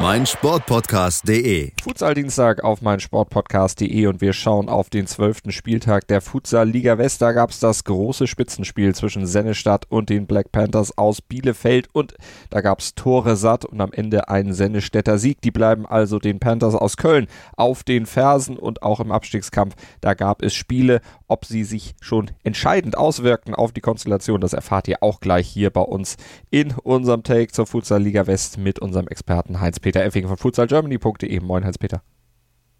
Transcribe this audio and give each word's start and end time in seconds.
mein 0.00 0.26
Sportpodcast.de. 0.26 1.72
Futsal-Dienstag 1.82 2.62
auf 2.62 2.82
mein 2.82 3.00
Sportpodcast.de 3.00 4.06
und 4.06 4.20
wir 4.20 4.32
schauen 4.32 4.68
auf 4.68 4.90
den 4.90 5.08
zwölften 5.08 5.50
Spieltag 5.50 6.06
der 6.06 6.20
Futsal 6.20 6.68
Liga 6.68 6.98
West. 6.98 7.20
Da 7.20 7.32
gab 7.32 7.50
es 7.50 7.58
das 7.58 7.82
große 7.82 8.28
Spitzenspiel 8.28 8.94
zwischen 8.94 9.26
Sennestadt 9.26 9.86
und 9.88 10.08
den 10.08 10.26
Black 10.26 10.52
Panthers 10.52 10.96
aus 10.96 11.20
Bielefeld 11.20 11.88
und 11.92 12.14
da 12.50 12.60
gab 12.60 12.78
es 12.78 12.94
Tore 12.94 13.34
satt 13.36 13.64
und 13.64 13.80
am 13.80 13.92
Ende 13.92 14.28
einen 14.28 14.52
Sennestädter 14.52 15.18
Sieg. 15.18 15.40
Die 15.40 15.50
bleiben 15.50 15.84
also 15.84 16.20
den 16.20 16.38
Panthers 16.38 16.76
aus 16.76 16.96
Köln 16.96 17.26
auf 17.56 17.82
den 17.82 18.06
Fersen 18.06 18.56
und 18.56 18.82
auch 18.82 19.00
im 19.00 19.10
Abstiegskampf. 19.10 19.74
Da 20.00 20.14
gab 20.14 20.42
es 20.42 20.54
Spiele, 20.54 21.00
ob 21.26 21.44
sie 21.44 21.64
sich 21.64 21.94
schon 22.00 22.30
entscheidend 22.44 22.96
auswirkten 22.96 23.54
auf 23.54 23.72
die 23.72 23.80
Konstellation. 23.80 24.40
Das 24.40 24.52
erfahrt 24.52 24.86
ihr 24.86 25.02
auch 25.02 25.18
gleich 25.18 25.48
hier 25.48 25.70
bei 25.70 25.80
uns 25.80 26.16
in 26.50 26.72
unserem 26.84 27.24
Take 27.24 27.50
zur 27.50 27.66
Futsal 27.66 28.02
Liga 28.02 28.28
West 28.28 28.58
mit 28.58 28.78
unserem 28.78 29.08
Experten 29.08 29.60
Heinz 29.60 29.80
Peter 29.80 29.87
Effing 29.96 30.28
von 30.28 30.36
futsalgermany.de. 30.36 31.40
Moin, 31.40 31.64
Hans-Peter. 31.64 32.02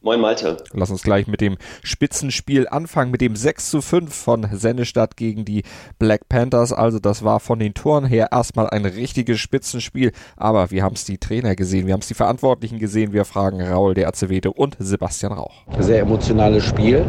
Moin 0.01 0.21
Malte. 0.21 0.59
Lass 0.73 0.91
uns 0.91 1.03
gleich 1.03 1.27
mit 1.27 1.41
dem 1.41 1.57
Spitzenspiel 1.83 2.69
anfangen, 2.69 3.11
mit 3.11 3.21
dem 3.21 3.35
6 3.35 3.69
zu 3.69 3.81
5 3.81 4.15
von 4.15 4.47
Sennestadt 4.53 5.17
gegen 5.17 5.45
die 5.45 5.65
Black 5.99 6.29
Panthers. 6.29 6.73
Also 6.73 7.01
das 7.01 7.25
war 7.25 7.41
von 7.41 7.59
den 7.59 7.75
Toren 7.75 8.05
her 8.05 8.29
erstmal 8.31 8.71
ein 8.71 8.85
richtiges 8.85 9.41
Spitzenspiel, 9.41 10.13
aber 10.37 10.71
wir 10.71 10.85
haben 10.85 10.95
es 10.95 11.05
die 11.05 11.19
Trainer 11.19 11.57
gesehen, 11.57 11.89
wir 11.89 11.95
haben 11.95 12.01
es 12.01 12.07
die 12.07 12.15
Verantwortlichen 12.15 12.79
gesehen. 12.79 13.13
Wir 13.13 13.25
fragen 13.25 13.61
Raul 13.61 13.95
de 13.95 14.05
Acevedo 14.05 14.53
und 14.53 14.77
Sebastian 14.79 15.33
Rauch. 15.33 15.65
Sehr 15.81 16.03
emotionales 16.03 16.65
Spiel. 16.65 17.05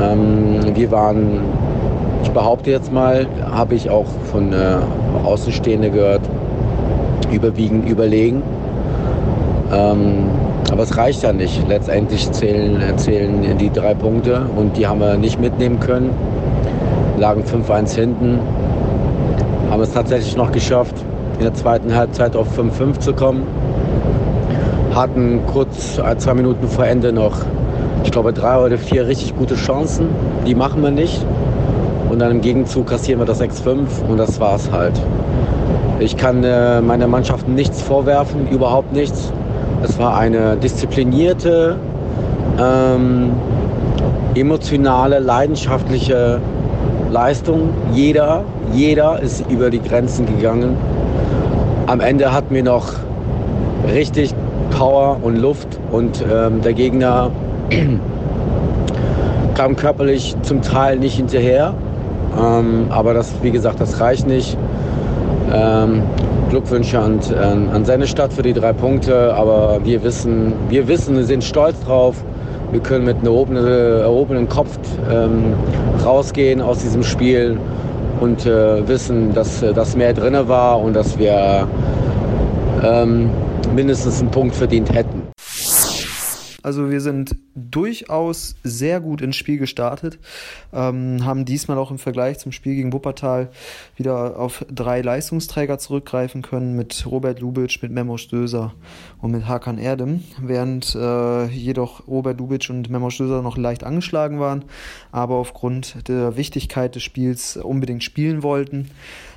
Ähm, 0.00 0.76
wir 0.76 0.90
waren, 0.92 1.42
ich 2.22 2.30
behaupte 2.30 2.70
jetzt 2.70 2.92
mal, 2.92 3.26
habe 3.50 3.74
ich 3.74 3.90
auch 3.90 4.06
von 4.30 4.52
äh, 4.52 4.78
Außenstehenden 5.24 5.92
gehört, 5.92 6.22
überwiegend 7.32 7.88
überlegen. 7.88 8.42
Ähm, 9.72 10.24
aber 10.70 10.82
es 10.82 10.96
reicht 10.96 11.22
ja 11.22 11.32
nicht. 11.32 11.68
Letztendlich 11.68 12.30
zählen, 12.32 12.80
zählen 12.96 13.58
die 13.58 13.70
drei 13.70 13.94
Punkte 13.94 14.46
und 14.56 14.76
die 14.76 14.86
haben 14.86 15.00
wir 15.00 15.16
nicht 15.16 15.40
mitnehmen 15.40 15.80
können. 15.80 16.10
Lagen 17.18 17.42
5-1 17.42 17.94
hinten. 17.94 18.38
Haben 19.70 19.82
es 19.82 19.92
tatsächlich 19.92 20.36
noch 20.36 20.52
geschafft, 20.52 20.94
in 21.38 21.44
der 21.44 21.54
zweiten 21.54 21.94
Halbzeit 21.94 22.34
auf 22.36 22.58
5-5 22.58 22.98
zu 22.98 23.12
kommen. 23.12 23.46
Hatten 24.94 25.40
kurz 25.46 26.00
zwei 26.18 26.34
Minuten 26.34 26.66
vor 26.66 26.86
Ende 26.86 27.12
noch, 27.12 27.38
ich 28.02 28.10
glaube, 28.10 28.32
drei 28.32 28.58
oder 28.58 28.78
vier 28.78 29.06
richtig 29.06 29.36
gute 29.36 29.54
Chancen. 29.54 30.08
Die 30.46 30.54
machen 30.54 30.82
wir 30.82 30.90
nicht. 30.90 31.24
Und 32.10 32.18
dann 32.18 32.32
im 32.32 32.40
Gegenzug 32.40 32.88
kassieren 32.88 33.20
wir 33.20 33.26
das 33.26 33.40
6-5 33.40 34.04
und 34.08 34.18
das 34.18 34.40
war's 34.40 34.68
halt. 34.72 35.00
Ich 36.00 36.16
kann 36.16 36.42
äh, 36.42 36.80
meiner 36.80 37.06
Mannschaft 37.06 37.46
nichts 37.46 37.80
vorwerfen, 37.80 38.48
überhaupt 38.48 38.92
nichts. 38.92 39.32
Es 39.84 39.96
war 39.96 40.16
eine 40.16 40.56
disziplinierte, 40.56 41.76
ähm, 42.58 43.30
emotionale, 44.34 45.20
leidenschaftliche 45.20 46.40
Leistung. 47.10 47.70
Jeder, 47.92 48.42
jeder 48.72 49.20
ist 49.20 49.48
über 49.48 49.70
die 49.70 49.80
Grenzen 49.80 50.26
gegangen. 50.26 50.76
Am 51.86 52.00
Ende 52.00 52.32
hatten 52.32 52.52
wir 52.52 52.64
noch 52.64 52.92
richtig 53.92 54.34
Power 54.76 55.18
und 55.22 55.36
Luft 55.36 55.78
und 55.92 56.24
ähm, 56.28 56.60
der 56.60 56.72
Gegner 56.72 57.30
kam 59.54 59.76
körperlich 59.76 60.34
zum 60.42 60.60
Teil 60.62 60.98
nicht 60.98 61.16
hinterher. 61.16 61.74
Ähm, 62.38 62.86
aber 62.90 63.14
das, 63.14 63.32
wie 63.42 63.50
gesagt, 63.50 63.80
das 63.80 64.00
reicht 64.00 64.26
nicht. 64.26 64.56
Ähm, 65.52 66.02
Glückwünsche 66.48 66.98
an, 66.98 67.20
an, 67.72 67.84
seine 67.84 68.06
Stadt 68.06 68.32
für 68.32 68.42
die 68.42 68.52
drei 68.52 68.72
Punkte, 68.72 69.34
aber 69.34 69.80
wir 69.84 70.02
wissen, 70.02 70.52
wir 70.68 70.88
wissen, 70.88 71.16
wir 71.16 71.24
sind 71.24 71.44
stolz 71.44 71.80
drauf. 71.80 72.24
Wir 72.72 72.80
können 72.80 73.04
mit 73.04 73.18
einem 73.18 73.56
erhobenen, 73.56 74.48
Kopf 74.48 74.78
ähm, 75.10 75.54
rausgehen 76.04 76.60
aus 76.60 76.78
diesem 76.78 77.02
Spiel 77.02 77.58
und 78.20 78.46
äh, 78.46 78.86
wissen, 78.86 79.34
dass 79.34 79.60
das 79.60 79.96
mehr 79.96 80.12
drin 80.12 80.36
war 80.46 80.80
und 80.80 80.94
dass 80.94 81.18
wir 81.18 81.66
ähm, 82.82 83.30
mindestens 83.74 84.20
einen 84.20 84.30
Punkt 84.30 84.54
verdient 84.54 84.92
hätten. 84.92 85.19
Also 86.62 86.90
wir 86.90 87.00
sind 87.00 87.36
durchaus 87.54 88.56
sehr 88.62 89.00
gut 89.00 89.22
ins 89.22 89.36
Spiel 89.36 89.58
gestartet, 89.58 90.18
ähm, 90.72 91.24
haben 91.24 91.44
diesmal 91.44 91.78
auch 91.78 91.90
im 91.90 91.98
Vergleich 91.98 92.38
zum 92.38 92.52
Spiel 92.52 92.74
gegen 92.74 92.92
Wuppertal 92.92 93.50
wieder 93.96 94.38
auf 94.38 94.64
drei 94.70 95.00
Leistungsträger 95.00 95.78
zurückgreifen 95.78 96.42
können 96.42 96.76
mit 96.76 97.06
Robert 97.06 97.40
Lubitsch, 97.40 97.82
mit 97.82 97.92
Memo 97.92 98.16
Stöser 98.16 98.74
und 99.20 99.30
mit 99.30 99.46
Hakan 99.46 99.78
Erdem, 99.78 100.22
während 100.40 100.94
äh, 100.94 101.46
jedoch 101.46 102.06
Robert 102.06 102.38
Lubitsch 102.38 102.70
und 102.70 102.90
Memo 102.90 103.10
Stöser 103.10 103.42
noch 103.42 103.56
leicht 103.56 103.84
angeschlagen 103.84 104.40
waren, 104.40 104.64
aber 105.12 105.36
aufgrund 105.36 106.08
der 106.08 106.36
Wichtigkeit 106.36 106.94
des 106.94 107.02
Spiels 107.02 107.56
unbedingt 107.56 108.04
spielen 108.04 108.42
wollten 108.42 108.90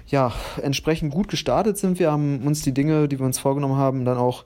ja, 0.08 0.34
entsprechend 0.62 1.14
gut 1.14 1.28
gestartet 1.28 1.78
sind 1.78 2.00
wir, 2.00 2.12
haben 2.12 2.46
uns 2.46 2.62
die 2.62 2.74
Dinge, 2.74 3.08
die 3.08 3.19
wir 3.19 3.25
uns 3.25 3.40
vorgenommen 3.40 3.78
haben, 3.78 4.06
dann 4.06 4.18
auch 4.18 4.44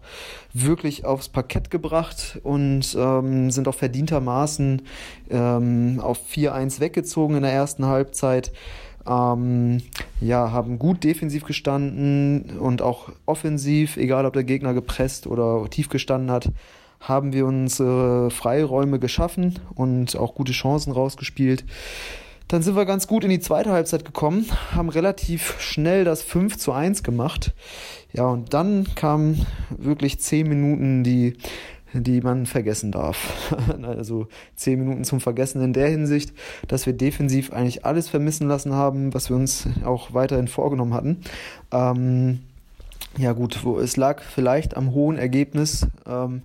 wirklich 0.54 1.06
aufs 1.06 1.30
Parkett 1.30 1.72
gebracht 1.72 2.40
und 2.44 2.96
ähm, 2.98 3.52
sind 3.52 3.68
auch 3.68 3.76
verdientermaßen 3.76 4.82
ähm, 5.30 6.00
auf 6.02 6.20
4-1 6.32 6.80
weggezogen 6.80 7.36
in 7.36 7.44
der 7.44 7.54
ersten 7.54 7.86
Halbzeit. 7.86 8.52
Ähm, 9.08 9.82
ja, 10.20 10.52
haben 10.52 10.80
gut 10.80 11.04
defensiv 11.04 11.46
gestanden 11.46 12.58
und 12.60 12.82
auch 12.82 13.10
offensiv, 13.26 13.98
egal 13.98 14.26
ob 14.26 14.34
der 14.34 14.44
Gegner 14.44 14.74
gepresst 14.74 15.28
oder 15.28 15.68
tief 15.70 15.90
gestanden 15.90 16.30
hat, 16.30 16.52
haben 17.00 17.32
wir 17.34 17.46
uns 17.46 17.80
äh, 17.80 18.30
Freiräume 18.30 19.00
geschaffen 19.00 19.60
und 19.76 20.16
auch 20.18 20.36
gute 20.36 20.52
Chancen 20.52 20.92
rausgespielt. 20.92 21.64
Dann 22.48 22.62
sind 22.62 22.76
wir 22.76 22.86
ganz 22.86 23.08
gut 23.08 23.24
in 23.26 23.30
die 23.30 23.42
zweite 23.42 23.72
Halbzeit 23.72 24.06
gekommen, 24.06 24.46
haben 24.74 24.88
relativ 24.90 25.60
schnell 25.60 26.06
das 26.06 26.24
5 26.24 26.58
zu 26.58 26.72
1 26.72 27.04
gemacht. 27.04 27.54
Ja, 28.14 28.28
und 28.28 28.54
dann 28.54 28.88
kamen 28.96 29.46
wirklich 29.70 30.20
10 30.20 30.48
Minuten, 30.48 31.04
die, 31.04 31.36
die 31.92 32.22
man 32.22 32.46
vergessen 32.46 32.94
darf. 32.94 33.54
also 33.84 34.28
10 34.56 34.80
Minuten 34.80 35.04
zum 35.04 35.20
Vergessen 35.20 35.62
in 35.62 35.74
der 35.74 35.90
Hinsicht, 35.90 36.34
dass 36.70 36.86
wir 36.86 36.94
defensiv 36.94 37.52
eigentlich 37.52 37.86
alles 37.86 38.08
vermissen 38.08 38.48
lassen 38.48 38.74
haben, 38.74 39.14
was 39.14 39.30
wir 39.30 39.36
uns 39.36 39.68
auch 39.84 40.14
weiterhin 40.14 40.48
vorgenommen 40.48 40.94
hatten. 40.94 41.18
Ähm, 41.72 42.40
ja 43.18 43.34
gut, 43.34 43.66
wo 43.66 43.78
es 43.80 43.98
lag 43.98 44.22
vielleicht 44.22 44.78
am 44.78 44.94
hohen 44.94 45.18
Ergebnis. 45.18 45.88
Ähm, 46.08 46.44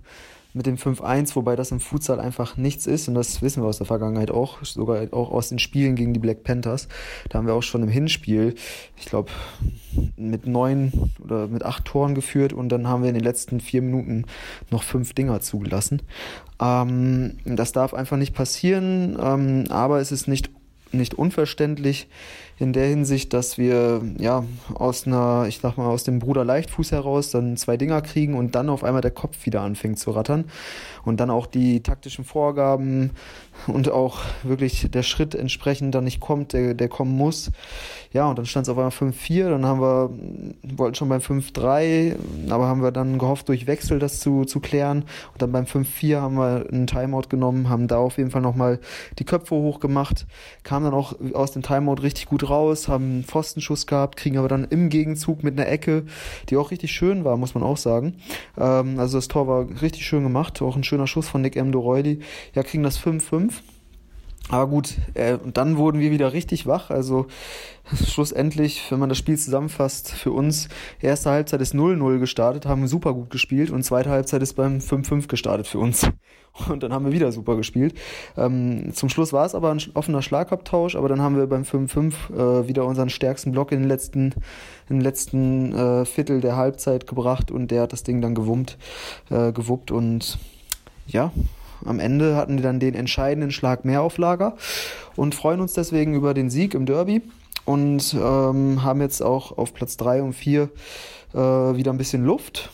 mit 0.53 0.65
dem 0.65 0.77
5-1, 0.77 1.35
wobei 1.35 1.55
das 1.55 1.71
im 1.71 1.79
Futsal 1.79 2.19
einfach 2.19 2.57
nichts 2.57 2.85
ist 2.85 3.07
und 3.07 3.15
das 3.15 3.41
wissen 3.41 3.63
wir 3.63 3.67
aus 3.67 3.77
der 3.77 3.87
Vergangenheit 3.87 4.31
auch, 4.31 4.63
sogar 4.63 5.07
auch 5.11 5.31
aus 5.31 5.49
den 5.49 5.59
Spielen 5.59 5.95
gegen 5.95 6.13
die 6.13 6.19
Black 6.19 6.43
Panthers. 6.43 6.87
Da 7.29 7.39
haben 7.39 7.47
wir 7.47 7.55
auch 7.55 7.63
schon 7.63 7.83
im 7.83 7.89
Hinspiel, 7.89 8.55
ich 8.97 9.05
glaube, 9.05 9.31
mit 10.15 10.45
neun 10.45 11.11
oder 11.23 11.47
mit 11.47 11.63
acht 11.63 11.85
Toren 11.85 12.15
geführt 12.15 12.53
und 12.53 12.69
dann 12.69 12.87
haben 12.87 13.01
wir 13.01 13.09
in 13.09 13.15
den 13.15 13.23
letzten 13.23 13.59
vier 13.59 13.81
Minuten 13.81 14.25
noch 14.69 14.83
fünf 14.83 15.13
Dinger 15.13 15.41
zugelassen. 15.41 16.01
Ähm, 16.61 17.37
das 17.45 17.71
darf 17.71 17.93
einfach 17.93 18.17
nicht 18.17 18.35
passieren, 18.35 19.17
ähm, 19.19 19.65
aber 19.69 19.99
es 19.99 20.11
ist 20.11 20.27
nicht 20.27 20.51
nicht 20.93 21.15
unverständlich 21.15 22.07
in 22.63 22.73
der 22.73 22.87
Hinsicht, 22.87 23.33
dass 23.33 23.57
wir 23.57 24.01
ja 24.17 24.43
aus 24.73 25.05
einer, 25.05 25.45
ich 25.47 25.59
sag 25.59 25.77
mal, 25.77 25.87
aus 25.87 26.03
dem 26.05 26.19
Bruder 26.19 26.45
Leichtfuß 26.45 26.93
heraus 26.93 27.29
dann 27.29 27.57
zwei 27.57 27.77
Dinger 27.77 28.01
kriegen 28.01 28.35
und 28.35 28.55
dann 28.55 28.69
auf 28.69 28.83
einmal 28.83 29.01
der 29.01 29.11
Kopf 29.11 29.45
wieder 29.45 29.61
anfängt 29.61 29.99
zu 29.99 30.11
rattern 30.11 30.45
und 31.05 31.19
dann 31.19 31.29
auch 31.29 31.45
die 31.45 31.83
taktischen 31.83 32.23
Vorgaben 32.23 33.11
und 33.67 33.91
auch 33.91 34.19
wirklich 34.43 34.89
der 34.89 35.03
Schritt 35.03 35.35
entsprechend 35.35 35.93
dann 35.93 36.05
nicht 36.05 36.19
kommt, 36.19 36.53
der, 36.53 36.73
der 36.73 36.89
kommen 36.89 37.15
muss. 37.15 37.51
Ja, 38.11 38.27
und 38.27 38.37
dann 38.37 38.45
stand 38.45 38.67
es 38.67 38.69
auf 38.69 38.77
einmal 38.77 38.91
5-4, 38.91 39.49
dann 39.49 39.65
haben 39.65 39.81
wir, 39.81 40.09
wollten 40.77 40.95
schon 40.95 41.09
beim 41.09 41.19
5-3, 41.19 42.15
aber 42.49 42.67
haben 42.67 42.81
wir 42.81 42.91
dann 42.91 43.17
gehofft, 43.17 43.49
durch 43.49 43.67
Wechsel 43.67 43.99
das 43.99 44.19
zu, 44.19 44.45
zu 44.45 44.59
klären. 44.59 45.03
Und 45.33 45.41
dann 45.41 45.51
beim 45.51 45.65
5-4 45.65 46.21
haben 46.21 46.35
wir 46.35 46.65
einen 46.71 46.87
Timeout 46.87 47.29
genommen, 47.29 47.69
haben 47.69 47.87
da 47.87 47.97
auf 47.97 48.17
jeden 48.17 48.31
Fall 48.31 48.41
nochmal 48.41 48.79
die 49.19 49.25
Köpfe 49.25 49.55
hochgemacht, 49.55 50.25
kamen 50.63 50.85
dann 50.85 50.93
auch 50.93 51.15
aus 51.33 51.51
dem 51.51 51.63
Timeout 51.63 52.01
richtig 52.01 52.27
gut 52.27 52.49
raus, 52.49 52.52
haben 52.87 53.05
einen 53.05 53.23
Pfostenschuss 53.23 53.87
gehabt, 53.87 54.17
kriegen 54.17 54.37
aber 54.37 54.47
dann 54.47 54.65
im 54.65 54.89
Gegenzug 54.89 55.43
mit 55.43 55.59
einer 55.59 55.69
Ecke, 55.69 56.03
die 56.49 56.57
auch 56.57 56.71
richtig 56.71 56.91
schön 56.91 57.23
war, 57.23 57.37
muss 57.37 57.55
man 57.55 57.63
auch 57.63 57.77
sagen. 57.77 58.15
Ähm, 58.57 58.99
also 58.99 59.17
das 59.17 59.27
Tor 59.27 59.47
war 59.47 59.67
richtig 59.81 60.05
schön 60.05 60.23
gemacht, 60.23 60.61
auch 60.61 60.75
ein 60.75 60.83
schöner 60.83 61.07
Schuss 61.07 61.27
von 61.27 61.41
Nick 61.41 61.55
M. 61.55 61.71
Doreuli. 61.71 62.19
Ja, 62.53 62.63
kriegen 62.63 62.83
das 62.83 62.99
5-5 62.99 63.53
Aber 64.49 64.67
gut, 64.67 64.95
äh, 65.13 65.35
und 65.35 65.57
dann 65.57 65.77
wurden 65.77 65.99
wir 65.99 66.11
wieder 66.11 66.33
richtig 66.33 66.67
wach. 66.67 66.89
Also 66.89 67.27
schlussendlich, 68.05 68.91
wenn 68.91 68.99
man 68.99 69.09
das 69.09 69.17
Spiel 69.17 69.37
zusammenfasst, 69.37 70.11
für 70.11 70.31
uns, 70.31 70.67
erste 71.01 71.31
Halbzeit 71.31 71.61
ist 71.61 71.73
0-0 71.73 72.19
gestartet, 72.19 72.65
haben 72.65 72.87
super 72.87 73.13
gut 73.13 73.29
gespielt 73.29 73.71
und 73.71 73.83
zweite 73.83 74.09
Halbzeit 74.09 74.41
ist 74.41 74.53
beim 74.53 74.79
5-5 74.79 75.27
gestartet 75.27 75.67
für 75.67 75.79
uns. 75.79 76.07
Und 76.69 76.83
dann 76.83 76.93
haben 76.93 77.03
wir 77.03 77.13
wieder 77.13 77.31
super 77.31 77.55
gespielt. 77.55 77.95
Ähm, 78.37 78.93
zum 78.93 79.09
Schluss 79.09 79.33
war 79.33 79.43
es 79.43 79.55
aber 79.55 79.71
ein 79.71 79.81
offener 79.95 80.21
Schlagabtausch, 80.21 80.95
aber 80.95 81.09
dann 81.09 81.19
haben 81.19 81.35
wir 81.35 81.47
beim 81.47 81.63
5-5 81.63 82.13
äh, 82.31 82.67
wieder 82.67 82.85
unseren 82.85 83.09
stärksten 83.09 83.51
Block 83.51 83.71
in 83.71 83.79
den 83.79 83.87
letzten, 83.87 84.35
im 84.87 84.99
letzten 84.99 85.73
äh, 85.73 86.05
Viertel 86.05 86.41
der 86.41 86.55
Halbzeit 86.55 87.07
gebracht 87.07 87.49
und 87.49 87.71
der 87.71 87.81
hat 87.81 87.91
das 87.91 88.03
Ding 88.03 88.21
dann 88.21 88.35
gewummt, 88.35 88.77
äh, 89.31 89.51
gewuppt 89.51 89.89
und 89.89 90.37
ja, 91.07 91.31
am 91.85 91.99
Ende 91.99 92.35
hatten 92.35 92.55
wir 92.55 92.63
dann 92.63 92.79
den 92.79 92.95
entscheidenden 92.95 93.51
Schlag 93.51 93.85
mehr 93.85 94.01
auf 94.01 94.17
Lager 94.17 94.55
und 95.15 95.35
freuen 95.35 95.59
uns 95.59 95.73
deswegen 95.73 96.13
über 96.15 96.33
den 96.33 96.49
Sieg 96.49 96.73
im 96.73 96.85
Derby 96.85 97.21
und 97.65 98.13
ähm, 98.13 98.83
haben 98.83 99.01
jetzt 99.01 99.21
auch 99.21 99.57
auf 99.57 99.73
Platz 99.73 99.97
3 99.97 100.21
und 100.23 100.33
4 100.33 100.69
äh, 101.33 101.37
wieder 101.37 101.91
ein 101.91 101.97
bisschen 101.97 102.25
Luft. 102.25 102.69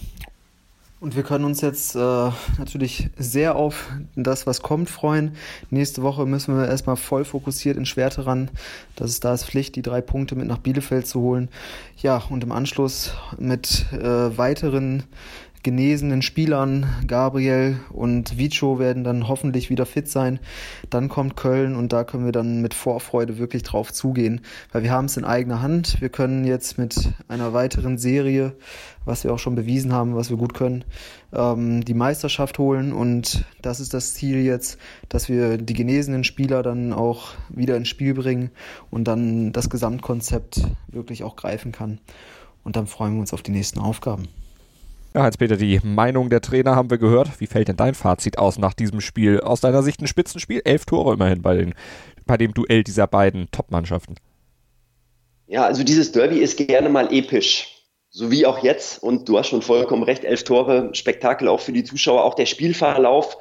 Und 1.01 1.15
wir 1.15 1.23
können 1.23 1.45
uns 1.45 1.61
jetzt 1.61 1.95
äh, 1.95 2.29
natürlich 2.57 3.09
sehr 3.17 3.55
auf 3.55 3.89
das, 4.17 4.45
was 4.45 4.61
kommt, 4.61 4.89
freuen. 4.89 5.35
Nächste 5.69 6.03
Woche 6.03 6.25
müssen 6.25 6.57
wir 6.57 6.67
erstmal 6.67 6.97
voll 6.97 7.23
fokussiert 7.23 7.77
in 7.77 7.85
Schwerte 7.85 8.25
ran. 8.25 8.51
Das 8.97 9.11
ist 9.11 9.23
da 9.23 9.33
ist 9.33 9.45
Pflicht, 9.45 9.77
die 9.77 9.81
drei 9.81 10.01
Punkte 10.01 10.35
mit 10.35 10.47
nach 10.47 10.57
Bielefeld 10.57 11.07
zu 11.07 11.21
holen. 11.21 11.47
Ja, 12.01 12.21
und 12.29 12.43
im 12.43 12.51
Anschluss 12.51 13.13
mit 13.37 13.85
äh, 13.93 14.37
weiteren 14.37 15.03
genesenen 15.61 16.21
Spielern, 16.21 16.87
Gabriel 17.05 17.79
und 17.91 18.37
Vico 18.37 18.79
werden 18.79 19.03
dann 19.03 19.27
hoffentlich 19.27 19.69
wieder 19.69 19.85
fit 19.85 20.07
sein. 20.07 20.39
Dann 20.89 21.09
kommt 21.09 21.35
Köln 21.35 21.75
und 21.75 21.91
da 21.91 22.03
können 22.03 22.25
wir 22.25 22.31
dann 22.31 22.61
mit 22.61 22.73
Vorfreude 22.73 23.37
wirklich 23.37 23.63
drauf 23.63 23.91
zugehen, 23.91 24.41
weil 24.71 24.83
wir 24.83 24.91
haben 24.91 25.05
es 25.05 25.17
in 25.17 25.25
eigener 25.25 25.61
Hand. 25.61 25.99
Wir 25.99 26.09
können 26.09 26.45
jetzt 26.45 26.77
mit 26.77 27.09
einer 27.27 27.53
weiteren 27.53 27.97
Serie, 27.97 28.55
was 29.03 29.23
wir 29.23 29.33
auch 29.33 29.39
schon 29.39 29.55
bewiesen 29.55 29.91
haben, 29.91 30.15
was 30.15 30.29
wir 30.29 30.37
gut 30.37 30.53
können, 30.53 30.85
ähm, 31.33 31.83
die 31.83 31.93
Meisterschaft 31.93 32.57
holen 32.57 32.93
und 32.93 33.45
das 33.61 33.79
ist 33.79 33.93
das 33.93 34.13
Ziel 34.13 34.37
jetzt, 34.37 34.77
dass 35.09 35.27
wir 35.27 35.57
die 35.57 35.73
genesenen 35.73 36.23
Spieler 36.23 36.63
dann 36.63 36.93
auch 36.93 37.33
wieder 37.49 37.75
ins 37.75 37.89
Spiel 37.89 38.13
bringen 38.13 38.51
und 38.91 39.07
dann 39.07 39.51
das 39.51 39.69
Gesamtkonzept 39.69 40.61
wirklich 40.87 41.23
auch 41.23 41.35
greifen 41.35 41.71
kann. 41.71 41.99
Und 42.63 42.75
dann 42.75 42.87
freuen 42.87 43.13
wir 43.15 43.21
uns 43.21 43.33
auf 43.33 43.41
die 43.41 43.51
nächsten 43.51 43.79
Aufgaben. 43.79 44.27
Ja, 45.15 45.23
Heinz-Peter, 45.23 45.57
die 45.57 45.79
Meinung 45.83 46.29
der 46.29 46.41
Trainer 46.41 46.75
haben 46.75 46.91
wir 46.91 46.99
gehört. 46.99 47.39
Wie 47.39 47.47
fällt 47.47 47.67
denn 47.67 47.77
dein 47.77 47.95
Fazit 47.95 48.37
aus 48.37 48.59
nach 48.59 48.75
diesem 48.75 49.01
Spiel? 49.01 49.39
Aus 49.39 49.59
deiner 49.59 49.81
Sicht 49.81 50.01
ein 50.01 50.07
Spitzenspiel? 50.07 50.61
Elf 50.63 50.85
Tore 50.85 51.15
immerhin 51.15 51.41
bei, 51.41 51.57
den, 51.57 51.73
bei 52.27 52.37
dem 52.37 52.53
Duell 52.53 52.83
dieser 52.83 53.07
beiden 53.07 53.49
Top-Mannschaften. 53.51 54.15
Ja, 55.47 55.65
also 55.65 55.83
dieses 55.83 56.11
Derby 56.11 56.37
ist 56.37 56.57
gerne 56.57 56.89
mal 56.89 57.11
episch. 57.11 57.87
So 58.11 58.29
wie 58.29 58.45
auch 58.45 58.59
jetzt. 58.59 59.01
Und 59.01 59.27
du 59.27 59.39
hast 59.39 59.47
schon 59.47 59.63
vollkommen 59.63 60.03
recht, 60.03 60.23
elf 60.23 60.43
Tore, 60.43 60.91
Spektakel 60.93 61.47
auch 61.47 61.59
für 61.59 61.71
die 61.71 61.83
Zuschauer. 61.83 62.23
Auch 62.23 62.35
der 62.35 62.45
Spielverlauf 62.45 63.35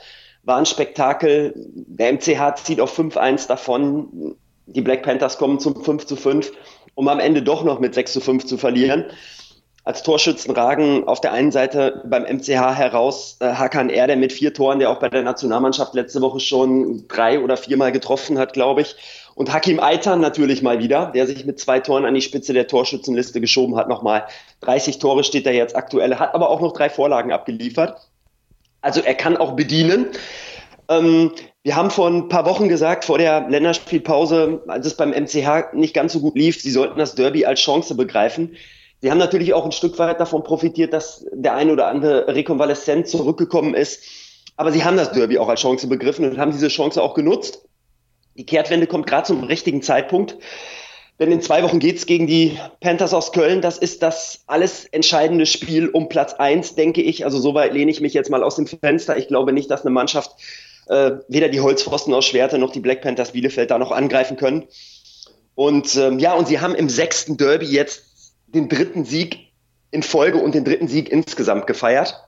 war 0.45 0.57
ein 0.57 0.67
Spektakel. 0.67 1.53
Der 1.55 2.15
MCH 2.15 2.63
zieht 2.65 2.81
auf 2.81 2.99
5-1 2.99 3.47
davon. 3.47 4.37
Die 4.65 4.81
Black 4.81 5.03
Panthers 5.03 5.37
kommen 5.37 5.59
zum 5.59 5.85
5 5.85 6.07
5, 6.19 6.51
um 6.95 7.09
am 7.09 7.21
Ende 7.21 7.43
doch 7.43 7.63
noch 7.63 7.79
mit 7.79 7.95
6 7.95 8.21
5 8.23 8.47
zu 8.47 8.57
verlieren 8.57 9.05
als 9.89 10.03
Torschützen 10.03 10.51
ragen 10.51 11.09
auf 11.09 11.23
der 11.23 11.33
einen 11.33 11.51
Seite 11.51 12.03
beim 12.05 12.25
MCH 12.25 12.77
heraus 12.77 13.39
äh, 13.41 13.47
Hakan 13.47 13.89
Erde 13.89 14.17
mit 14.17 14.35
vier 14.35 14.53
Toren, 14.53 14.81
der 14.81 14.91
auch 14.91 14.99
bei 14.99 15.09
der 15.09 15.23
Nationalmannschaft 15.23 15.95
letzte 15.95 16.21
Woche 16.21 16.41
schon 16.41 17.09
drei 17.09 17.41
oder 17.41 17.57
viermal 17.57 17.91
getroffen 17.91 18.39
hat, 18.39 18.53
glaube 18.53 18.83
ich. 18.83 18.97
Und 19.35 19.51
Hakim 19.51 19.81
Aitan 19.81 20.21
natürlich 20.21 20.61
mal 20.61 20.79
wieder, 20.79 21.07
der 21.15 21.27
sich 21.27 21.47
mit 21.47 21.59
zwei 21.59 21.81
Toren 21.81 22.05
an 22.05 22.13
die 22.13 22.21
Spitze 22.21 22.53
der 22.53 22.67
Torschützenliste 22.67 23.41
geschoben 23.41 23.77
hat. 23.77 23.89
Nochmal 23.89 24.27
30 24.61 24.99
Tore 24.99 25.25
steht 25.25 25.47
er 25.47 25.55
jetzt 25.55 25.75
aktuell, 25.75 26.17
hat 26.17 26.35
aber 26.35 26.51
auch 26.51 26.61
noch 26.61 26.75
drei 26.75 26.91
Vorlagen 26.91 27.33
abgeliefert. 27.33 27.97
Also 28.83 29.01
er 29.01 29.15
kann 29.15 29.39
auch 29.39 29.53
bedienen. 29.53 30.09
Ähm, 30.91 31.33
wir 31.63 31.77
haben 31.77 31.91
vor 31.91 32.11
ein 32.11 32.29
paar 32.29 32.45
Wochen 32.45 32.69
gesagt, 32.69 33.07
vor 33.07 33.17
der 33.17 33.49
Länderspielpause, 33.49 34.61
als 34.69 34.85
es 34.85 34.99
beim 34.99 35.13
MCH 35.13 35.73
nicht 35.73 35.95
ganz 35.95 36.13
so 36.13 36.21
gut 36.21 36.37
lief, 36.37 36.61
sie 36.61 36.73
sollten 36.73 36.99
das 36.99 37.15
Derby 37.15 37.47
als 37.47 37.61
Chance 37.61 37.95
begreifen. 37.95 38.55
Sie 39.01 39.11
haben 39.11 39.19
natürlich 39.19 39.55
auch 39.55 39.65
ein 39.65 39.73
Stück 39.73 39.99
weit 39.99 40.19
davon 40.19 40.43
profitiert, 40.43 40.93
dass 40.93 41.25
der 41.33 41.55
ein 41.55 41.71
oder 41.71 41.87
andere 41.87 42.35
Rekonvaleszent 42.35 43.07
zurückgekommen 43.07 43.75
ist. 43.75 44.03
Aber 44.57 44.73
sie 44.73 44.85
haben 44.85 44.97
das 44.97 45.13
Derby 45.13 45.39
auch 45.39 45.49
als 45.49 45.61
Chance 45.61 45.87
begriffen 45.87 46.29
und 46.29 46.39
haben 46.39 46.51
diese 46.51 46.69
Chance 46.69 47.01
auch 47.01 47.15
genutzt. 47.15 47.65
Die 48.37 48.45
Kehrtwende 48.45 48.89
kommt 48.89 49.07
gerade 49.07 49.27
zum 49.27 49.45
richtigen 49.45 49.83
Zeitpunkt. 49.83 50.37
Denn 51.21 51.33
in 51.33 51.41
zwei 51.43 51.63
Wochen 51.63 51.81
geht's 51.81 52.07
gegen 52.07 52.27
die 52.27 52.59
Panthers 52.81 53.13
aus 53.13 53.33
Köln. 53.33 53.61
Das 53.61 53.79
ist 53.79 54.03
das 54.03 54.43
alles 54.47 54.85
entscheidende 54.85 55.47
Spiel 55.47 55.89
um 55.89 56.09
Platz 56.09 56.35
eins, 56.35 56.75
denke 56.75 57.03
ich. 57.03 57.25
Also 57.25 57.39
soweit 57.39 57.73
lehne 57.73 57.91
ich 57.91 58.01
mich 58.01 58.15
jetzt 58.15 58.31
mal 58.31 58.45
aus 58.45 58.57
dem 58.57 58.67
Fenster. 58.67 59.17
Ich 59.17 59.29
glaube 59.29 59.53
nicht, 59.53 59.71
dass 59.71 59.83
eine 59.83 59.91
Mannschaft 59.91 60.33
äh, 60.89 61.13
weder 61.29 61.49
die 61.49 61.61
Holzpfosten 61.61 62.15
aus 62.15 62.25
Schwerte 62.25 62.59
noch 62.59 62.71
die 62.71 62.81
Black 62.81 63.03
Panthers 63.03 63.33
Bielefeld 63.33 63.71
da 63.71 63.79
noch 63.79 63.91
angreifen 63.91 64.37
können. 64.37 64.69
Und 65.57 65.97
ähm, 65.97 66.21
ja, 66.21 66.35
und 66.35 66.47
sie 66.47 66.61
haben 66.61 66.77
im 66.77 66.89
sechsten 66.89 67.37
Derby 67.37 67.67
jetzt 67.67 68.08
den 68.55 68.69
dritten 68.69 69.05
Sieg 69.05 69.53
in 69.91 70.03
Folge 70.03 70.39
und 70.39 70.55
den 70.55 70.65
dritten 70.65 70.89
Sieg 70.89 71.11
insgesamt 71.11 71.67
gefeiert. 71.67 72.23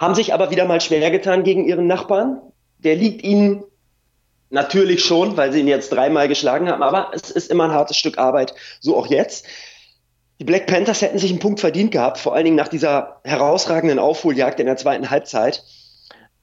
Haben 0.00 0.14
sich 0.14 0.32
aber 0.32 0.50
wieder 0.50 0.64
mal 0.64 0.80
schwer 0.80 1.10
getan 1.10 1.42
gegen 1.42 1.64
ihren 1.66 1.86
Nachbarn. 1.86 2.40
Der 2.78 2.96
liegt 2.96 3.22
ihnen 3.24 3.64
natürlich 4.50 5.04
schon, 5.04 5.36
weil 5.36 5.52
sie 5.52 5.60
ihn 5.60 5.68
jetzt 5.68 5.92
dreimal 5.92 6.28
geschlagen 6.28 6.68
haben, 6.68 6.82
aber 6.82 7.10
es 7.12 7.30
ist 7.30 7.50
immer 7.50 7.64
ein 7.64 7.72
hartes 7.72 7.96
Stück 7.96 8.18
Arbeit, 8.18 8.54
so 8.80 8.96
auch 8.96 9.06
jetzt. 9.06 9.46
Die 10.40 10.44
Black 10.44 10.66
Panthers 10.66 11.02
hätten 11.02 11.18
sich 11.18 11.30
einen 11.30 11.40
Punkt 11.40 11.60
verdient 11.60 11.90
gehabt, 11.90 12.18
vor 12.18 12.34
allen 12.34 12.44
Dingen 12.44 12.56
nach 12.56 12.68
dieser 12.68 13.20
herausragenden 13.24 13.98
Aufholjagd 13.98 14.60
in 14.60 14.66
der 14.66 14.76
zweiten 14.76 15.10
Halbzeit. 15.10 15.64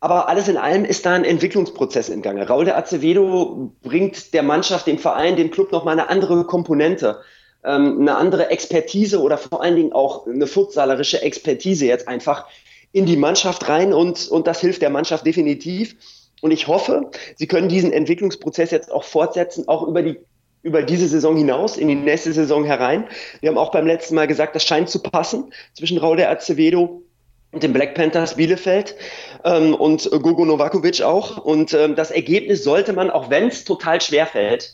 Aber 0.02 0.28
alles 0.28 0.48
in 0.50 0.58
allem 0.58 0.86
ist 0.86 1.06
da 1.06 1.14
ein 1.14 1.24
Entwicklungsprozess 1.24 2.10
in 2.10 2.22
Gange. 2.22 2.48
Raul 2.48 2.66
de 2.66 2.74
Acevedo 2.74 3.74
bringt 3.82 4.34
der 4.34 4.44
Mannschaft, 4.44 4.86
dem 4.86 5.00
Verein, 5.00 5.38
dem 5.38 5.50
Club 5.50 5.72
nochmal 5.72 5.94
eine 5.94 6.10
andere 6.10 6.44
Komponente 6.46 7.22
ähm, 7.66 8.02
eine 8.02 8.16
andere 8.18 8.50
Expertise 8.50 9.22
oder 9.22 9.38
vor 9.38 9.62
allen 9.62 9.76
Dingen 9.76 9.94
auch 9.94 10.28
eine 10.28 10.48
futsalerische 10.48 11.22
Expertise 11.22 11.86
jetzt 11.86 12.08
einfach 12.08 12.46
in 12.92 13.06
die 13.06 13.18
Mannschaft 13.18 13.68
rein 13.68 13.94
und, 13.94 14.28
und 14.30 14.48
das 14.48 14.62
hilft 14.62 14.82
der 14.82 14.90
Mannschaft 14.90 15.26
definitiv. 15.26 15.96
Und 16.42 16.52
ich 16.52 16.68
hoffe, 16.68 17.12
sie 17.36 17.48
können 17.48 17.70
diesen 17.70 17.92
Entwicklungsprozess 17.92 18.72
jetzt 18.72 18.92
auch 18.92 19.04
fortsetzen, 19.04 19.68
auch 19.68 19.88
über 19.88 20.02
die 20.02 20.18
über 20.66 20.82
diese 20.82 21.08
Saison 21.08 21.38
hinaus, 21.38 21.78
in 21.78 21.88
die 21.88 21.96
nächste 21.96 22.34
Saison 22.34 22.64
herein. 22.64 23.06
Wir 23.40 23.50
haben 23.50 23.58
auch 23.58 23.70
beim 23.70 23.86
letzten 23.86 24.16
Mal 24.16 24.26
gesagt, 24.26 24.56
das 24.56 24.64
scheint 24.64 24.90
zu 24.90 24.98
passen 25.00 25.54
zwischen 25.76 26.00
Raul 26.00 26.18
de 26.18 26.26
Acevedo 26.26 27.04
und 27.52 27.62
den 27.62 27.72
Black 27.72 27.94
Panthers 27.94 28.36
Bielefeld 28.36 28.96
ähm, 29.44 29.76
und 29.76 30.10
Gogo 30.10 30.44
Novakovic 30.44 31.04
auch. 31.04 31.38
Und 31.38 31.76
ähm, 31.76 31.96
das 31.96 32.10
Ergebnis 32.10 32.64
sollte 32.64 32.94
man, 32.94 33.12
auch 33.12 33.30
wenn 33.30 33.48
es 33.50 33.64
total 33.64 34.02
schwer 34.02 34.26
fällt, 34.26 34.74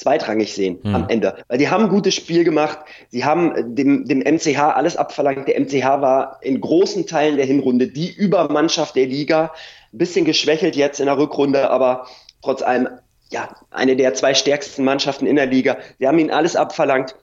zweitrangig 0.00 0.54
sehen 0.54 0.78
hm. 0.82 0.94
am 0.94 1.08
Ende. 1.08 1.36
Weil 1.48 1.58
die 1.58 1.68
haben 1.68 1.84
ein 1.84 1.90
gutes 1.90 2.14
Spiel 2.14 2.42
gemacht, 2.42 2.78
sie 3.10 3.24
haben 3.24 3.74
dem, 3.74 4.06
dem 4.06 4.20
MCH 4.20 4.58
alles 4.58 4.96
abverlangt. 4.96 5.46
Der 5.46 5.60
MCH 5.60 5.84
war 6.00 6.38
in 6.42 6.60
großen 6.60 7.06
Teilen 7.06 7.36
der 7.36 7.46
Hinrunde 7.46 7.88
die 7.88 8.10
Übermannschaft 8.10 8.96
der 8.96 9.06
Liga. 9.06 9.52
Ein 9.92 9.98
bisschen 9.98 10.24
geschwächelt 10.24 10.74
jetzt 10.74 11.00
in 11.00 11.06
der 11.06 11.18
Rückrunde, 11.18 11.70
aber 11.70 12.06
trotz 12.42 12.62
allem 12.62 12.88
ja, 13.30 13.54
eine 13.70 13.94
der 13.94 14.14
zwei 14.14 14.34
stärksten 14.34 14.84
Mannschaften 14.84 15.26
in 15.26 15.36
der 15.36 15.46
Liga. 15.46 15.76
Sie 15.98 16.08
haben 16.08 16.18
ihnen 16.18 16.30
alles 16.30 16.56
abverlangt. 16.56 17.14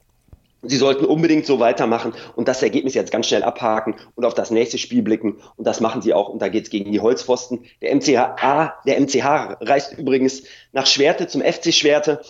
Sie 0.62 0.78
sollten 0.78 1.06
unbedingt 1.06 1.46
so 1.46 1.60
weitermachen 1.60 2.14
und 2.36 2.48
das 2.48 2.64
Ergebnis 2.64 2.94
jetzt 2.94 3.12
ganz 3.12 3.28
schnell 3.28 3.44
abhaken 3.44 3.96
und 4.16 4.26
auf 4.26 4.34
das 4.34 4.52
nächste 4.52 4.78
Spiel 4.78 5.02
blicken. 5.02 5.38
Und 5.56 5.66
das 5.66 5.82
machen 5.82 6.02
sie 6.02 6.14
auch. 6.14 6.30
Und 6.30 6.42
da 6.42 6.50
geht 6.50 6.66
es 6.66 6.70
gegen 6.70 6.92
die 6.92 7.00
Holzpfosten. 7.00 7.66
Der 7.82 7.96
MCH, 7.96 8.84
der 8.86 9.00
MCH 9.00 9.58
reist 9.62 9.98
übrigens 9.98 10.44
nach 10.72 10.88
Schwerte 10.88 11.28
zum 11.28 11.42
FC 11.42 11.74
Schwerte 11.74 12.22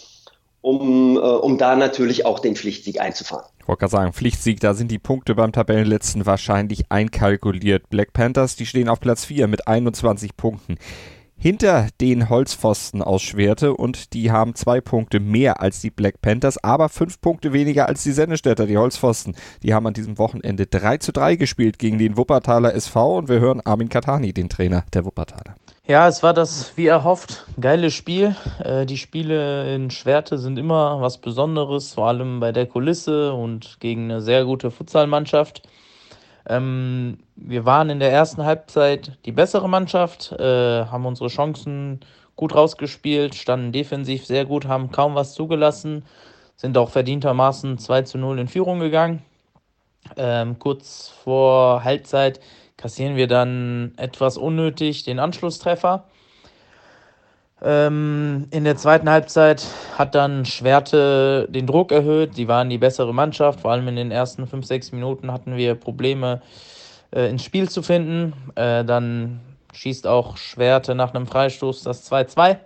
um, 0.67 1.15
äh, 1.15 1.19
um 1.19 1.57
da 1.57 1.75
natürlich 1.75 2.25
auch 2.25 2.39
den 2.39 2.55
Pflichtsieg 2.55 2.99
einzufahren. 2.99 3.45
Ich 3.59 3.67
wollte 3.67 3.79
gerade 3.79 3.91
sagen, 3.91 4.13
Pflichtsieg, 4.13 4.59
da 4.59 4.73
sind 4.73 4.91
die 4.91 4.99
Punkte 4.99 5.35
beim 5.35 5.51
Tabellenletzten 5.51 6.25
wahrscheinlich 6.25 6.91
einkalkuliert. 6.91 7.89
Black 7.89 8.13
Panthers, 8.13 8.55
die 8.55 8.65
stehen 8.65 8.89
auf 8.89 8.99
Platz 8.99 9.25
4 9.25 9.47
mit 9.47 9.67
21 9.67 10.35
Punkten 10.35 10.77
hinter 11.39 11.87
den 12.01 12.29
Holzpfosten 12.29 13.03
aus 13.03 13.21
Schwerte 13.21 13.75
und 13.75 14.13
die 14.13 14.31
haben 14.31 14.55
zwei 14.55 14.81
Punkte 14.81 15.19
mehr 15.19 15.61
als 15.61 15.81
die 15.81 15.91
Black 15.91 16.19
Panthers, 16.19 16.57
aber 16.63 16.89
fünf 16.89 17.21
Punkte 17.21 17.53
weniger 17.53 17.87
als 17.87 18.03
die 18.03 18.11
Sennestädter, 18.11 18.65
die 18.65 18.77
Holzpfosten. 18.77 19.35
Die 19.61 19.73
haben 19.73 19.85
an 19.85 19.93
diesem 19.93 20.17
Wochenende 20.17 20.65
3 20.65 20.97
zu 20.97 21.13
3 21.13 21.35
gespielt 21.35 21.77
gegen 21.77 21.99
den 21.99 22.17
Wuppertaler 22.17 22.73
SV 22.73 23.19
und 23.19 23.29
wir 23.29 23.39
hören 23.39 23.61
Armin 23.61 23.89
Katani, 23.89 24.33
den 24.33 24.49
Trainer 24.49 24.83
der 24.93 25.05
Wuppertaler. 25.05 25.55
Ja, 25.89 26.05
es 26.09 26.21
war 26.21 26.33
das, 26.33 26.75
wie 26.75 26.87
erhofft, 26.87 27.45
geile 27.61 27.91
Spiel. 27.91 28.35
Äh, 28.61 28.85
die 28.85 28.97
Spiele 28.97 29.73
in 29.73 29.89
Schwerte 29.89 30.37
sind 30.37 30.59
immer 30.59 30.99
was 30.99 31.17
Besonderes, 31.19 31.93
vor 31.93 32.09
allem 32.09 32.41
bei 32.41 32.51
der 32.51 32.65
Kulisse 32.65 33.31
und 33.31 33.79
gegen 33.79 34.11
eine 34.11 34.19
sehr 34.19 34.43
gute 34.43 34.69
Futsalmannschaft. 34.69 35.61
Ähm, 36.45 37.19
wir 37.37 37.63
waren 37.65 37.89
in 37.89 37.99
der 37.99 38.11
ersten 38.11 38.43
Halbzeit 38.43 39.17
die 39.23 39.31
bessere 39.31 39.69
Mannschaft, 39.69 40.33
äh, 40.33 40.83
haben 40.87 41.05
unsere 41.05 41.29
Chancen 41.29 42.01
gut 42.35 42.53
rausgespielt, 42.53 43.33
standen 43.33 43.71
defensiv 43.71 44.25
sehr 44.25 44.43
gut, 44.43 44.67
haben 44.67 44.91
kaum 44.91 45.15
was 45.15 45.35
zugelassen, 45.35 46.03
sind 46.57 46.77
auch 46.77 46.89
verdientermaßen 46.89 47.77
2 47.77 48.01
zu 48.01 48.17
0 48.17 48.39
in 48.39 48.49
Führung 48.49 48.81
gegangen. 48.81 49.21
Ähm, 50.17 50.59
kurz 50.59 51.13
vor 51.23 51.85
Halbzeit 51.85 52.41
kassieren 52.77 53.15
wir 53.15 53.27
dann 53.27 53.93
etwas 53.97 54.37
unnötig 54.37 55.03
den 55.03 55.19
Anschlusstreffer. 55.19 56.05
Ähm, 57.59 58.47
in 58.51 58.63
der 58.63 58.77
zweiten 58.77 59.09
Halbzeit 59.09 59.65
hat 59.97 60.13
dann 60.13 60.45
Schwerte 60.45 61.47
den 61.49 61.65
Druck 61.65 61.91
erhöht. 61.91 62.37
Die 62.37 62.47
waren 62.47 62.69
die 62.69 62.77
bessere 62.77 63.13
Mannschaft. 63.13 63.61
Vor 63.61 63.71
allem 63.71 63.87
in 63.87 63.95
den 63.95 64.11
ersten 64.11 64.45
5, 64.45 64.65
6 64.65 64.91
Minuten 64.91 65.31
hatten 65.31 65.57
wir 65.57 65.73
Probleme 65.73 66.41
äh, 67.11 67.29
ins 67.29 67.43
Spiel 67.43 67.67
zu 67.67 67.81
finden. 67.81 68.33
Äh, 68.55 68.85
dann 68.85 69.39
schießt 69.73 70.05
auch 70.05 70.37
Schwerte 70.37 70.93
nach 70.93 71.13
einem 71.13 71.25
Freistoß 71.25 71.81
das 71.81 72.09
2-2. 72.11 72.57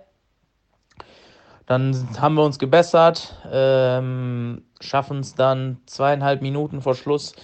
Dann 1.66 2.08
haben 2.20 2.34
wir 2.34 2.44
uns 2.44 2.58
gebessert, 2.58 3.34
ähm, 3.50 4.64
schaffen 4.80 5.20
es 5.20 5.34
dann 5.34 5.78
zweieinhalb 5.86 6.42
Minuten 6.42 6.82
vor 6.82 6.94
Schluss 6.94 7.34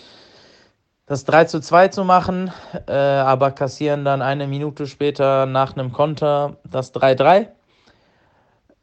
das 1.09 1.25
3 1.25 1.45
zu 1.47 1.61
2 1.61 1.89
zu 1.89 2.05
machen, 2.05 2.53
äh, 2.87 2.93
aber 2.93 3.51
kassieren 3.51 4.05
dann 4.05 4.21
eine 4.21 4.47
Minute 4.47 4.87
später 4.87 5.47
nach 5.47 5.75
einem 5.75 5.93
Konter 5.93 6.59
das 6.71 6.95
3-3. 6.95 7.49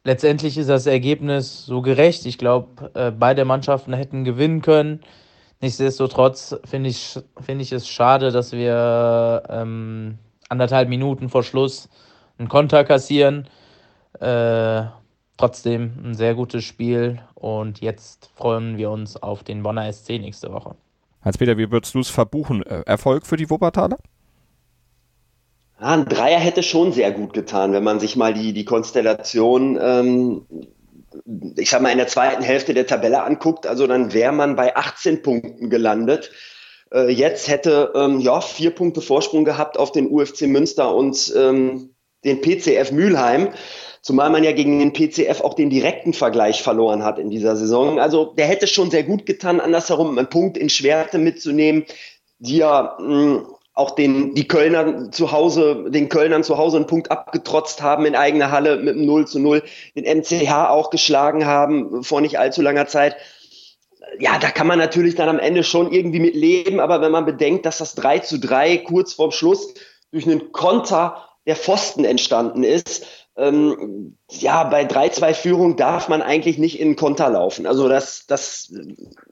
Letztendlich 0.04 0.58
ist 0.58 0.70
das 0.70 0.88
Ergebnis 0.88 1.66
so 1.66 1.82
gerecht. 1.82 2.26
Ich 2.26 2.40
glaube, 2.40 2.92
äh, 2.96 3.12
beide 3.12 3.46
Mannschaften 3.46 3.94
hätten 3.94 4.24
gewinnen 4.24 4.62
können. 4.62 5.02
Nichtsdestotrotz 5.62 6.56
finde 6.66 6.90
ich, 6.90 7.20
find 7.40 7.62
ich 7.62 7.72
es 7.72 7.88
schade, 7.88 8.32
dass 8.32 8.52
wir 8.52 9.44
ähm, 9.48 10.18
anderthalb 10.50 10.90
Minuten 10.90 11.30
vor 11.30 11.44
Schluss 11.44 11.90
einen 12.40 12.50
Konter 12.50 12.84
kassieren. 12.84 13.48
Äh, 14.20 14.84
trotzdem 15.38 15.94
ein 16.04 16.16
sehr 16.16 16.34
gutes 16.34 16.64
Spiel 16.64 17.22
und 17.36 17.82
jetzt 17.82 18.32
freuen 18.36 18.78
wir 18.78 18.90
uns 18.90 19.16
auf 19.18 19.44
den 19.44 19.62
Bonner 19.62 19.92
SC 19.92 20.20
nächste 20.20 20.52
Woche. 20.52 20.76
Hans-Peter, 21.26 21.58
wie 21.58 21.72
würdest 21.72 21.96
du 21.96 22.00
es 22.00 22.10
verbuchen? 22.10 22.64
Äh, 22.64 22.84
Erfolg 22.86 23.26
für 23.26 23.36
die 23.36 23.50
Wuppertaler? 23.50 23.98
Ja, 25.82 25.88
ein 25.88 26.06
Dreier 26.06 26.40
hätte 26.40 26.64
schon 26.64 26.94
sehr 26.94 27.12
gut 27.12 27.34
getan, 27.34 27.74
wenn 27.74 27.84
man 27.84 28.00
sich 28.00 28.16
mal 28.16 28.34
die, 28.34 28.54
die 28.54 28.64
Konstellation, 28.64 29.78
ähm, 29.82 30.46
ich 31.58 31.70
sag 31.70 31.82
mal, 31.82 31.92
in 31.92 31.98
der 31.98 32.08
zweiten 32.08 32.44
Hälfte 32.44 32.74
der 32.74 32.88
Tabelle 32.88 33.24
anguckt. 33.24 33.66
Also 33.66 33.88
dann 33.88 34.14
wäre 34.14 34.32
man 34.32 34.56
bei 34.56 34.76
18 34.76 35.24
Punkten 35.24 35.70
gelandet. 35.70 36.32
Äh, 36.94 37.12
jetzt 37.12 37.48
hätte 37.48 37.92
ähm, 37.96 38.20
ja 38.20 38.40
vier 38.40 38.70
Punkte 38.70 39.02
Vorsprung 39.02 39.46
gehabt 39.46 39.78
auf 39.78 39.92
den 39.92 40.08
UFC 40.10 40.44
Münster 40.44 40.94
und 40.94 41.34
ähm, 41.36 41.96
den 42.24 42.42
PCF 42.42 42.92
Mülheim. 42.92 43.50
Zumal 44.06 44.30
man 44.30 44.44
ja 44.44 44.52
gegen 44.52 44.78
den 44.78 44.94
PCF 44.94 45.42
auch 45.42 45.56
den 45.56 45.72
direkten 45.72 46.14
Vergleich 46.14 46.62
verloren 46.62 47.04
hat 47.04 47.18
in 47.18 47.32
dieser 47.32 47.56
Saison. 47.56 48.00
Also 48.00 48.36
der 48.38 48.46
hätte 48.46 48.68
schon 48.68 48.92
sehr 48.92 49.02
gut 49.02 49.26
getan, 49.26 49.60
andersherum 49.60 50.16
einen 50.16 50.30
Punkt 50.30 50.60
in 50.60 50.70
Schwerte 50.70 51.18
mitzunehmen, 51.18 51.86
die 52.38 52.58
ja 52.58 52.98
mh, 53.00 53.08
hm, 53.08 53.48
auch 53.74 53.96
den, 53.96 54.36
die 54.36 54.48
Kölner 54.48 55.10
zu 55.10 55.32
Hause, 55.32 55.86
den 55.90 56.08
Kölnern 56.10 56.44
zu 56.44 56.60
Hause 56.60 56.78
einen 56.78 56.86
Punkt 56.86 57.10
abgetrotzt 57.10 57.82
haben 57.82 58.06
in 58.06 58.16
eigener 58.16 58.52
Halle 58.52 58.78
mit 58.78 58.96
einem 58.96 59.08
0 59.08 59.26
zu 59.26 59.40
0, 59.40 59.64
den 59.96 60.04
MCH 60.20 60.52
auch 60.70 60.92
geschlagen 60.92 61.48
haben 61.48 62.04
vor 62.04 62.22
nicht 62.22 62.38
allzu 62.38 62.62
langer 62.62 62.86
Zeit. 62.86 63.16
Ja, 64.20 64.38
da 64.38 64.52
kann 64.52 64.68
man 64.68 64.78
natürlich 64.78 65.16
dann 65.16 65.30
am 65.30 65.40
Ende 65.40 65.64
schon 65.64 65.92
irgendwie 65.92 66.20
mit 66.20 66.36
leben, 66.36 66.80
aber 66.80 67.02
wenn 67.02 67.12
man 67.12 67.26
bedenkt, 67.26 67.66
dass 67.66 67.80
das 67.80 67.96
3 67.96 68.20
zu 68.20 68.38
3 68.38 68.78
kurz 68.78 69.14
vorm 69.14 69.32
Schluss 69.32 69.74
durch 70.12 70.28
einen 70.28 70.52
Konter 70.52 71.28
der 71.48 71.56
Pfosten 71.56 72.06
entstanden 72.06 72.64
ist, 72.64 73.25
ähm, 73.38 74.18
ja, 74.30 74.64
bei 74.64 74.84
3-2-Führung 74.86 75.76
darf 75.76 76.08
man 76.08 76.22
eigentlich 76.22 76.58
nicht 76.58 76.80
in 76.80 76.96
Konter 76.96 77.30
laufen. 77.30 77.66
Also 77.66 77.90
das, 77.90 78.26
das 78.28 78.74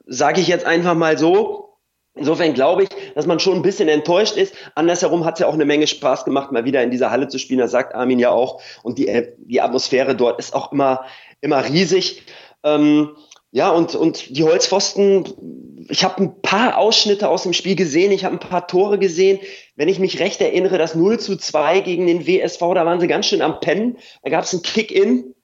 sage 0.05 0.41
ich 0.41 0.48
jetzt 0.48 0.65
einfach 0.65 0.95
mal 0.95 1.17
so. 1.17 1.69
Insofern 2.15 2.53
glaube 2.53 2.83
ich, 2.83 2.89
dass 3.15 3.25
man 3.25 3.39
schon 3.39 3.55
ein 3.55 3.62
bisschen 3.63 3.89
enttäuscht 3.89 4.38
ist. 4.38 4.53
Andersherum 4.75 5.25
hat 5.25 5.36
es 5.36 5.39
ja 5.39 5.48
auch 5.48 5.53
eine 5.55 5.65
Menge 5.65 5.88
Spaß 5.88 6.25
gemacht, 6.25 6.51
mal 6.51 6.65
wieder 6.65 6.83
in 6.83 6.91
dieser 6.91 7.10
Halle 7.10 7.27
zu 7.27 7.39
spielen. 7.39 7.60
Das 7.60 7.72
sagt 7.72 7.95
Armin 7.95 8.19
ja 8.19 8.29
auch. 8.29 8.62
Und 8.83 9.00
die, 9.00 9.29
die 9.38 9.62
Atmosphäre 9.62 10.15
dort 10.15 10.38
ist 10.38 10.53
auch 10.53 10.72
immer, 10.72 11.05
immer 11.41 11.67
riesig. 11.67 12.24
Ähm, 12.63 13.15
ja, 13.53 13.69
und, 13.69 13.93
und 13.93 14.36
die 14.36 14.43
Holzpfosten, 14.43 15.86
ich 15.88 16.03
habe 16.03 16.24
ein 16.24 16.41
paar 16.41 16.79
Ausschnitte 16.79 17.29
aus 17.29 17.43
dem 17.43 17.53
Spiel 17.53 17.75
gesehen, 17.75 18.12
ich 18.12 18.25
habe 18.25 18.36
ein 18.36 18.39
paar 18.39 18.65
Tore 18.65 18.98
gesehen. 18.98 19.39
Wenn 19.75 19.89
ich 19.89 20.00
mich 20.00 20.19
recht 20.19 20.41
erinnere, 20.41 20.79
das 20.79 20.95
0 20.95 21.19
zu 21.19 21.38
2 21.38 21.81
gegen 21.81 22.07
den 22.07 22.25
WSV, 22.25 22.60
da 22.74 22.83
waren 22.83 23.00
sie 23.00 23.05
ganz 23.05 23.27
schön 23.27 23.43
am 23.43 23.60
Pennen. 23.60 23.98
Da 24.24 24.31
gab 24.31 24.43
es 24.43 24.53
einen 24.53 24.63
Kick-In 24.63 25.36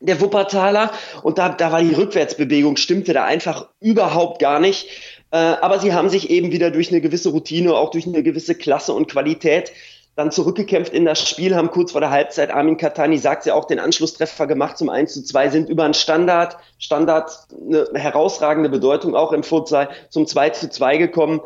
der 0.00 0.20
Wuppertaler 0.20 0.92
und 1.22 1.38
da, 1.38 1.48
da 1.48 1.72
war 1.72 1.80
die 1.80 1.94
Rückwärtsbewegung, 1.94 2.76
stimmte 2.76 3.14
da 3.14 3.24
einfach 3.24 3.70
überhaupt 3.80 4.38
gar 4.38 4.60
nicht. 4.60 4.88
Äh, 5.30 5.38
aber 5.38 5.78
sie 5.78 5.94
haben 5.94 6.10
sich 6.10 6.28
eben 6.28 6.52
wieder 6.52 6.70
durch 6.70 6.90
eine 6.90 7.00
gewisse 7.00 7.30
Routine, 7.30 7.74
auch 7.74 7.90
durch 7.90 8.06
eine 8.06 8.22
gewisse 8.22 8.54
Klasse 8.54 8.92
und 8.92 9.10
Qualität 9.10 9.72
dann 10.16 10.30
zurückgekämpft 10.30 10.94
in 10.94 11.04
das 11.04 11.28
Spiel, 11.28 11.54
haben 11.54 11.70
kurz 11.70 11.92
vor 11.92 12.00
der 12.00 12.10
Halbzeit, 12.10 12.50
Armin 12.50 12.78
Katani 12.78 13.18
sagt 13.18 13.44
ja 13.44 13.54
auch, 13.54 13.66
den 13.66 13.78
Anschlusstreffer 13.78 14.46
gemacht 14.46 14.78
zum 14.78 14.88
1 14.88 15.12
zu 15.12 15.22
2, 15.22 15.50
sind 15.50 15.68
über 15.68 15.84
einen 15.84 15.94
Standard, 15.94 16.56
Standard 16.78 17.30
eine 17.68 17.86
herausragende 17.94 18.70
Bedeutung 18.70 19.14
auch 19.14 19.32
im 19.32 19.42
Futsal 19.42 19.90
zum 20.08 20.26
2 20.26 20.50
zu 20.50 20.70
2 20.70 20.96
gekommen. 20.96 21.42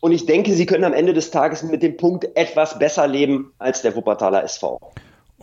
Und 0.00 0.12
ich 0.12 0.26
denke, 0.26 0.52
sie 0.52 0.66
können 0.66 0.84
am 0.84 0.92
Ende 0.92 1.14
des 1.14 1.30
Tages 1.30 1.62
mit 1.62 1.82
dem 1.82 1.96
Punkt 1.96 2.36
etwas 2.36 2.78
besser 2.78 3.06
leben 3.06 3.54
als 3.58 3.80
der 3.80 3.96
Wuppertaler 3.96 4.44
SV. 4.44 4.78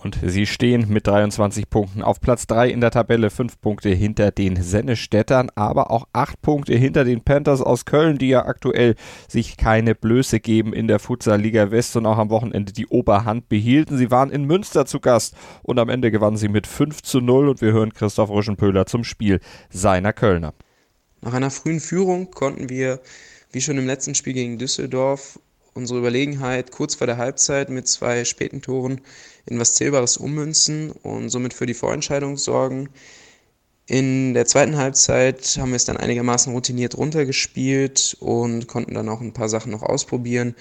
Und 0.01 0.17
sie 0.25 0.45
stehen 0.45 0.87
mit 0.87 1.07
23 1.07 1.69
Punkten 1.69 2.03
auf 2.03 2.21
Platz 2.21 2.47
3 2.47 2.69
in 2.69 2.79
der 2.79 2.89
Tabelle, 2.89 3.29
5 3.29 3.59
Punkte 3.59 3.89
hinter 3.89 4.31
den 4.31 4.55
Sennestädtern, 4.55 5.49
aber 5.55 5.91
auch 5.91 6.07
8 6.13 6.41
Punkte 6.41 6.73
hinter 6.75 7.03
den 7.03 7.21
Panthers 7.21 7.61
aus 7.61 7.83
Köln, 7.83 8.17
die 8.17 8.29
ja 8.29 8.45
aktuell 8.45 8.95
sich 9.27 9.57
keine 9.57 9.95
Blöße 9.95 10.39
geben 10.39 10.71
in 10.71 10.87
der 10.87 10.99
Futsal 10.99 11.41
Liga 11.41 11.71
West 11.71 11.97
und 11.97 12.05
auch 12.05 12.17
am 12.17 12.29
Wochenende 12.29 12.71
die 12.71 12.87
Oberhand 12.87 13.49
behielten. 13.49 13.97
Sie 13.97 14.09
waren 14.09 14.29
in 14.29 14.45
Münster 14.45 14.85
zu 14.85 15.01
Gast 15.01 15.35
und 15.63 15.79
am 15.79 15.89
Ende 15.89 16.11
gewannen 16.11 16.37
sie 16.37 16.47
mit 16.47 16.65
5 16.65 17.01
zu 17.01 17.19
0 17.19 17.49
und 17.49 17.61
wir 17.61 17.73
hören 17.73 17.93
Christoph 17.93 18.29
Ruschenpöhler 18.29 18.85
zum 18.85 19.03
Spiel 19.03 19.41
seiner 19.69 20.13
Kölner. 20.13 20.53
Nach 21.19 21.33
einer 21.33 21.51
frühen 21.51 21.81
Führung 21.81 22.31
konnten 22.31 22.69
wir, 22.69 23.01
wie 23.51 23.59
schon 23.59 23.77
im 23.77 23.85
letzten 23.85 24.15
Spiel 24.15 24.31
gegen 24.31 24.59
Düsseldorf, 24.59 25.39
unsere 25.73 25.99
Überlegenheit 25.99 26.71
kurz 26.71 26.95
vor 26.95 27.07
der 27.07 27.17
Halbzeit 27.17 27.69
mit 27.69 27.87
zwei 27.87 28.25
späten 28.25 28.61
Toren 28.61 29.01
in 29.49 29.59
was 29.59 29.73
Zählbares 29.73 30.17
ummünzen 30.17 30.91
und 30.91 31.29
somit 31.29 31.53
für 31.53 31.65
die 31.65 31.73
Vorentscheidung 31.73 32.37
sorgen. 32.37 32.89
In 33.87 34.35
der 34.35 34.45
zweiten 34.45 34.77
Halbzeit 34.77 35.57
haben 35.59 35.71
wir 35.71 35.75
es 35.75 35.85
dann 35.85 35.97
einigermaßen 35.97 36.53
routiniert 36.53 36.95
runtergespielt 36.95 38.15
und 38.19 38.67
konnten 38.67 38.93
dann 38.93 39.09
auch 39.09 39.19
ein 39.19 39.33
paar 39.33 39.49
Sachen 39.49 39.71
noch 39.71 39.81
ausprobieren. 39.81 40.55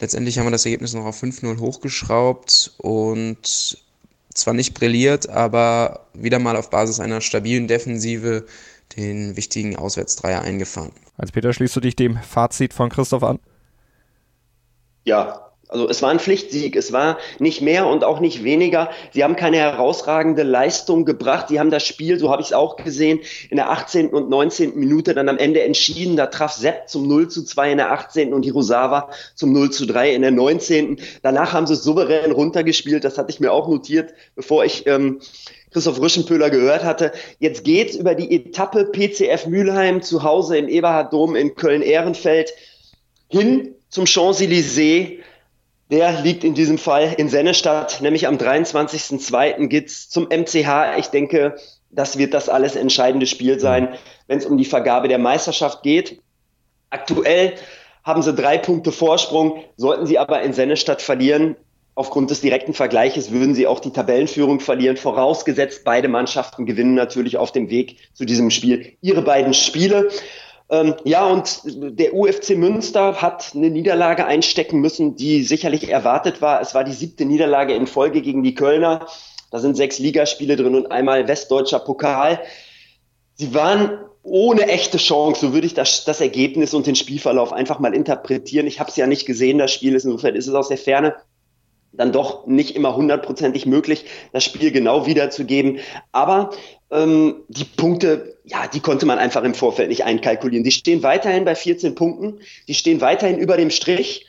Letztendlich 0.00 0.38
haben 0.38 0.46
wir 0.46 0.50
das 0.50 0.64
Ergebnis 0.64 0.94
noch 0.94 1.04
auf 1.04 1.22
5-0 1.22 1.60
hochgeschraubt 1.60 2.74
und 2.78 3.78
zwar 4.32 4.54
nicht 4.54 4.74
brilliert, 4.74 5.28
aber 5.28 6.06
wieder 6.14 6.38
mal 6.38 6.56
auf 6.56 6.70
Basis 6.70 6.98
einer 6.98 7.20
stabilen 7.20 7.68
Defensive 7.68 8.46
den 8.96 9.36
wichtigen 9.36 9.76
Auswärtsdreier 9.76 10.40
eingefahren. 10.40 10.92
Als 11.18 11.32
Peter 11.32 11.52
schließt 11.52 11.76
du 11.76 11.80
dich 11.80 11.96
dem 11.96 12.16
Fazit 12.18 12.72
von 12.72 12.88
Christoph 12.88 13.22
an? 13.22 13.38
Ja, 15.04 15.45
also 15.68 15.88
es 15.88 16.00
war 16.00 16.10
ein 16.10 16.20
Pflichtsieg, 16.20 16.76
es 16.76 16.92
war 16.92 17.18
nicht 17.40 17.60
mehr 17.60 17.86
und 17.86 18.04
auch 18.04 18.20
nicht 18.20 18.44
weniger. 18.44 18.90
Sie 19.12 19.24
haben 19.24 19.34
keine 19.34 19.56
herausragende 19.56 20.44
Leistung 20.44 21.04
gebracht. 21.04 21.48
Sie 21.48 21.58
haben 21.58 21.70
das 21.70 21.84
Spiel, 21.84 22.18
so 22.20 22.30
habe 22.30 22.40
ich 22.40 22.48
es 22.48 22.52
auch 22.52 22.76
gesehen, 22.76 23.20
in 23.50 23.56
der 23.56 23.70
18. 23.70 24.10
und 24.10 24.30
19. 24.30 24.78
Minute 24.78 25.12
dann 25.12 25.28
am 25.28 25.38
Ende 25.38 25.62
entschieden. 25.62 26.16
Da 26.16 26.26
traf 26.26 26.52
Sepp 26.52 26.88
zum 26.88 27.08
0 27.08 27.28
zu 27.28 27.42
2 27.42 27.72
in 27.72 27.78
der 27.78 27.90
18. 27.90 28.32
und 28.32 28.44
Hirosawa 28.44 29.10
zum 29.34 29.52
0 29.52 29.70
zu 29.70 29.86
3 29.86 30.14
in 30.14 30.22
der 30.22 30.30
19. 30.30 30.98
Danach 31.22 31.52
haben 31.52 31.66
sie 31.66 31.74
souverän 31.74 32.30
runtergespielt. 32.30 33.02
Das 33.02 33.18
hatte 33.18 33.30
ich 33.30 33.40
mir 33.40 33.52
auch 33.52 33.68
notiert, 33.68 34.14
bevor 34.36 34.64
ich 34.64 34.86
ähm, 34.86 35.20
Christoph 35.72 36.00
Rüschenpöhler 36.00 36.50
gehört 36.50 36.84
hatte. 36.84 37.12
Jetzt 37.40 37.64
geht's 37.64 37.96
über 37.96 38.14
die 38.14 38.34
Etappe 38.34 38.84
PCF 38.84 39.46
Mülheim 39.46 40.00
zu 40.00 40.22
Hause 40.22 40.58
im 40.58 40.68
Eberhard 40.68 41.12
Dom 41.12 41.34
in 41.34 41.56
Köln-Ehrenfeld 41.56 42.52
hin 43.28 43.74
zum 43.88 44.06
Champs-Élysées 44.06 45.18
der 45.90 46.20
liegt 46.20 46.44
in 46.44 46.54
diesem 46.54 46.78
Fall 46.78 47.14
in 47.16 47.28
Sennestadt, 47.28 48.00
nämlich 48.00 48.26
am 48.26 48.36
23.02. 48.36 49.68
geht's 49.68 50.08
zum 50.08 50.24
MCH. 50.24 50.98
Ich 50.98 51.08
denke, 51.08 51.56
das 51.90 52.18
wird 52.18 52.34
das 52.34 52.48
alles 52.48 52.76
entscheidende 52.76 53.26
Spiel 53.26 53.60
sein, 53.60 53.94
wenn 54.26 54.38
es 54.38 54.46
um 54.46 54.58
die 54.58 54.64
Vergabe 54.64 55.08
der 55.08 55.18
Meisterschaft 55.18 55.82
geht. 55.82 56.20
Aktuell 56.90 57.54
haben 58.02 58.22
sie 58.22 58.34
drei 58.34 58.58
Punkte 58.58 58.92
Vorsprung. 58.92 59.62
Sollten 59.76 60.06
sie 60.06 60.18
aber 60.18 60.42
in 60.42 60.52
Sennestadt 60.52 61.02
verlieren, 61.02 61.56
aufgrund 61.96 62.30
des 62.30 62.40
direkten 62.40 62.74
Vergleiches 62.74 63.32
würden 63.32 63.54
sie 63.54 63.66
auch 63.66 63.80
die 63.80 63.90
Tabellenführung 63.90 64.60
verlieren, 64.60 64.96
vorausgesetzt 64.96 65.82
beide 65.84 66.08
Mannschaften 66.08 66.66
gewinnen 66.66 66.94
natürlich 66.94 67.36
auf 67.36 67.52
dem 67.52 67.70
Weg 67.70 67.96
zu 68.12 68.24
diesem 68.24 68.50
Spiel 68.50 68.92
ihre 69.00 69.22
beiden 69.22 69.54
Spiele. 69.54 70.10
Ähm, 70.68 70.94
ja, 71.04 71.24
und 71.26 71.60
der 71.64 72.14
UFC 72.14 72.50
Münster 72.50 73.22
hat 73.22 73.52
eine 73.54 73.70
Niederlage 73.70 74.26
einstecken 74.26 74.80
müssen, 74.80 75.14
die 75.14 75.44
sicherlich 75.44 75.88
erwartet 75.88 76.42
war. 76.42 76.60
Es 76.60 76.74
war 76.74 76.82
die 76.82 76.92
siebte 76.92 77.24
Niederlage 77.24 77.74
in 77.74 77.86
Folge 77.86 78.20
gegen 78.20 78.42
die 78.42 78.54
Kölner. 78.54 79.06
Da 79.50 79.60
sind 79.60 79.76
sechs 79.76 79.98
Ligaspiele 79.98 80.56
drin 80.56 80.74
und 80.74 80.90
einmal 80.90 81.28
westdeutscher 81.28 81.78
Pokal. 81.78 82.40
Sie 83.34 83.54
waren 83.54 83.98
ohne 84.22 84.66
echte 84.66 84.98
Chance, 84.98 85.40
so 85.40 85.52
würde 85.52 85.68
ich 85.68 85.74
das, 85.74 86.04
das 86.04 86.20
Ergebnis 86.20 86.74
und 86.74 86.86
den 86.88 86.96
Spielverlauf 86.96 87.52
einfach 87.52 87.78
mal 87.78 87.94
interpretieren. 87.94 88.66
Ich 88.66 88.80
habe 88.80 88.90
es 88.90 88.96
ja 88.96 89.06
nicht 89.06 89.24
gesehen, 89.24 89.58
das 89.58 89.72
Spiel 89.72 89.94
ist 89.94 90.04
insofern 90.04 90.34
ist 90.34 90.48
es 90.48 90.54
aus 90.54 90.68
der 90.68 90.78
Ferne 90.78 91.14
dann 91.96 92.12
doch 92.12 92.46
nicht 92.46 92.76
immer 92.76 92.96
hundertprozentig 92.96 93.66
möglich, 93.66 94.04
das 94.32 94.44
Spiel 94.44 94.70
genau 94.70 95.06
wiederzugeben. 95.06 95.78
Aber 96.12 96.50
ähm, 96.90 97.42
die 97.48 97.64
Punkte, 97.64 98.38
ja, 98.44 98.66
die 98.66 98.80
konnte 98.80 99.06
man 99.06 99.18
einfach 99.18 99.44
im 99.44 99.54
Vorfeld 99.54 99.88
nicht 99.88 100.04
einkalkulieren. 100.04 100.64
Die 100.64 100.70
stehen 100.70 101.02
weiterhin 101.02 101.44
bei 101.44 101.54
14 101.54 101.94
Punkten, 101.94 102.40
die 102.68 102.74
stehen 102.74 103.00
weiterhin 103.00 103.38
über 103.38 103.56
dem 103.56 103.70
Strich. 103.70 104.26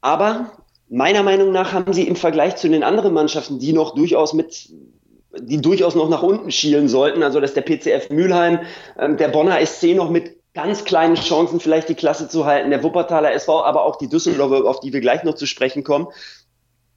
Aber 0.00 0.52
meiner 0.88 1.22
Meinung 1.22 1.52
nach 1.52 1.72
haben 1.72 1.92
sie 1.92 2.06
im 2.06 2.16
Vergleich 2.16 2.56
zu 2.56 2.68
den 2.68 2.82
anderen 2.82 3.14
Mannschaften, 3.14 3.58
die 3.58 3.72
noch 3.72 3.94
durchaus 3.94 4.32
mit 4.32 4.68
die 5.36 5.60
durchaus 5.60 5.96
noch 5.96 6.08
nach 6.08 6.22
unten 6.22 6.52
schielen 6.52 6.88
sollten, 6.88 7.24
also 7.24 7.40
dass 7.40 7.54
der 7.54 7.62
PCF 7.62 8.10
Mülheim, 8.10 8.60
ähm, 8.96 9.16
der 9.16 9.28
Bonner 9.28 9.64
SC 9.64 9.94
noch 9.94 10.08
mit 10.08 10.36
ganz 10.54 10.84
kleinen 10.84 11.16
Chancen 11.16 11.58
vielleicht 11.58 11.88
die 11.88 11.96
Klasse 11.96 12.28
zu 12.28 12.46
halten, 12.46 12.70
der 12.70 12.82
Wuppertaler 12.82 13.32
SV, 13.32 13.64
aber 13.64 13.84
auch 13.84 13.96
die 13.96 14.08
Düsseldorfer, 14.08 14.64
auf 14.64 14.80
die 14.80 14.92
wir 14.92 15.00
gleich 15.00 15.24
noch 15.24 15.34
zu 15.34 15.46
sprechen 15.46 15.82
kommen, 15.82 16.06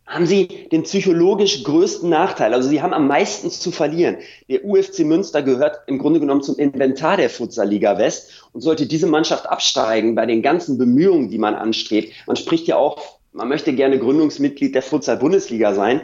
haben 0.07 0.25
sie 0.25 0.47
den 0.71 0.83
psychologisch 0.83 1.63
größten 1.65 2.09
Nachteil. 2.09 2.53
Also 2.53 2.69
sie 2.69 2.81
haben 2.81 2.93
am 2.93 3.07
meisten 3.07 3.51
zu 3.51 3.71
verlieren. 3.71 4.17
Der 4.49 4.63
UFC 4.63 4.99
Münster 4.99 5.43
gehört 5.43 5.81
im 5.87 5.97
Grunde 5.97 6.21
genommen 6.21 6.41
zum 6.41 6.57
Inventar 6.57 7.17
der 7.17 7.29
Futsal-Liga 7.29 7.97
West 7.97 8.49
und 8.53 8.61
sollte 8.61 8.87
diese 8.87 9.07
Mannschaft 9.07 9.47
absteigen 9.47 10.15
bei 10.15 10.25
den 10.25 10.41
ganzen 10.41 10.77
Bemühungen, 10.77 11.29
die 11.29 11.37
man 11.37 11.55
anstrebt. 11.55 12.13
Man 12.25 12.37
spricht 12.37 12.67
ja 12.67 12.77
auch, 12.77 13.19
man 13.33 13.49
möchte 13.49 13.73
gerne 13.73 13.99
Gründungsmitglied 13.99 14.73
der 14.73 14.81
Futsal-Bundesliga 14.81 15.73
sein. 15.73 16.01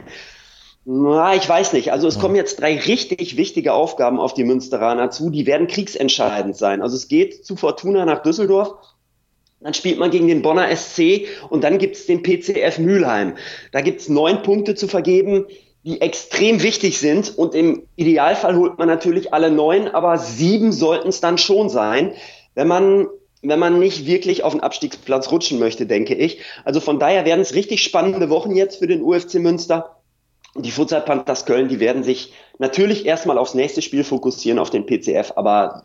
Na, 0.84 1.34
ich 1.34 1.48
weiß 1.48 1.72
nicht. 1.72 1.92
Also 1.92 2.06
es 2.06 2.18
kommen 2.18 2.36
jetzt 2.36 2.60
drei 2.60 2.76
richtig 2.76 3.38
wichtige 3.38 3.72
Aufgaben 3.72 4.20
auf 4.20 4.34
die 4.34 4.44
Münsteraner 4.44 5.10
zu. 5.10 5.30
Die 5.30 5.46
werden 5.46 5.66
kriegsentscheidend 5.66 6.58
sein. 6.58 6.82
Also 6.82 6.94
es 6.94 7.08
geht 7.08 7.46
zu 7.46 7.56
Fortuna 7.56 8.04
nach 8.04 8.22
Düsseldorf 8.22 8.74
dann 9.64 9.74
spielt 9.74 9.98
man 9.98 10.10
gegen 10.10 10.28
den 10.28 10.42
Bonner 10.42 10.68
SC 10.76 11.26
und 11.48 11.64
dann 11.64 11.78
gibt 11.78 11.96
es 11.96 12.04
den 12.04 12.22
PCF 12.22 12.78
Mülheim. 12.78 13.34
Da 13.72 13.80
gibt 13.80 14.02
es 14.02 14.10
neun 14.10 14.42
Punkte 14.42 14.74
zu 14.74 14.86
vergeben, 14.86 15.46
die 15.84 16.02
extrem 16.02 16.62
wichtig 16.62 16.98
sind. 16.98 17.36
Und 17.38 17.54
im 17.54 17.86
Idealfall 17.96 18.56
holt 18.56 18.78
man 18.78 18.88
natürlich 18.88 19.32
alle 19.32 19.50
neun, 19.50 19.88
aber 19.88 20.18
sieben 20.18 20.70
sollten 20.70 21.08
es 21.08 21.20
dann 21.20 21.38
schon 21.38 21.70
sein, 21.70 22.12
wenn 22.54 22.68
man 22.68 23.08
wenn 23.46 23.58
man 23.58 23.78
nicht 23.78 24.06
wirklich 24.06 24.42
auf 24.42 24.54
den 24.54 24.62
Abstiegsplatz 24.62 25.30
rutschen 25.30 25.58
möchte, 25.58 25.84
denke 25.84 26.14
ich. 26.14 26.40
Also 26.64 26.80
von 26.80 26.98
daher 26.98 27.26
werden 27.26 27.40
es 27.40 27.54
richtig 27.54 27.82
spannende 27.82 28.30
Wochen 28.30 28.56
jetzt 28.56 28.78
für 28.78 28.86
den 28.86 29.02
UFC 29.02 29.34
Münster. 29.34 29.96
Die 30.56 30.70
Futsal 30.70 31.02
Panthers 31.02 31.44
Köln, 31.44 31.68
die 31.68 31.78
werden 31.78 32.02
sich 32.04 32.32
natürlich 32.58 33.04
erstmal 33.04 33.36
aufs 33.36 33.52
nächste 33.52 33.82
Spiel 33.82 34.02
fokussieren, 34.02 34.58
auf 34.58 34.70
den 34.70 34.86
PCF, 34.86 35.32
aber 35.36 35.82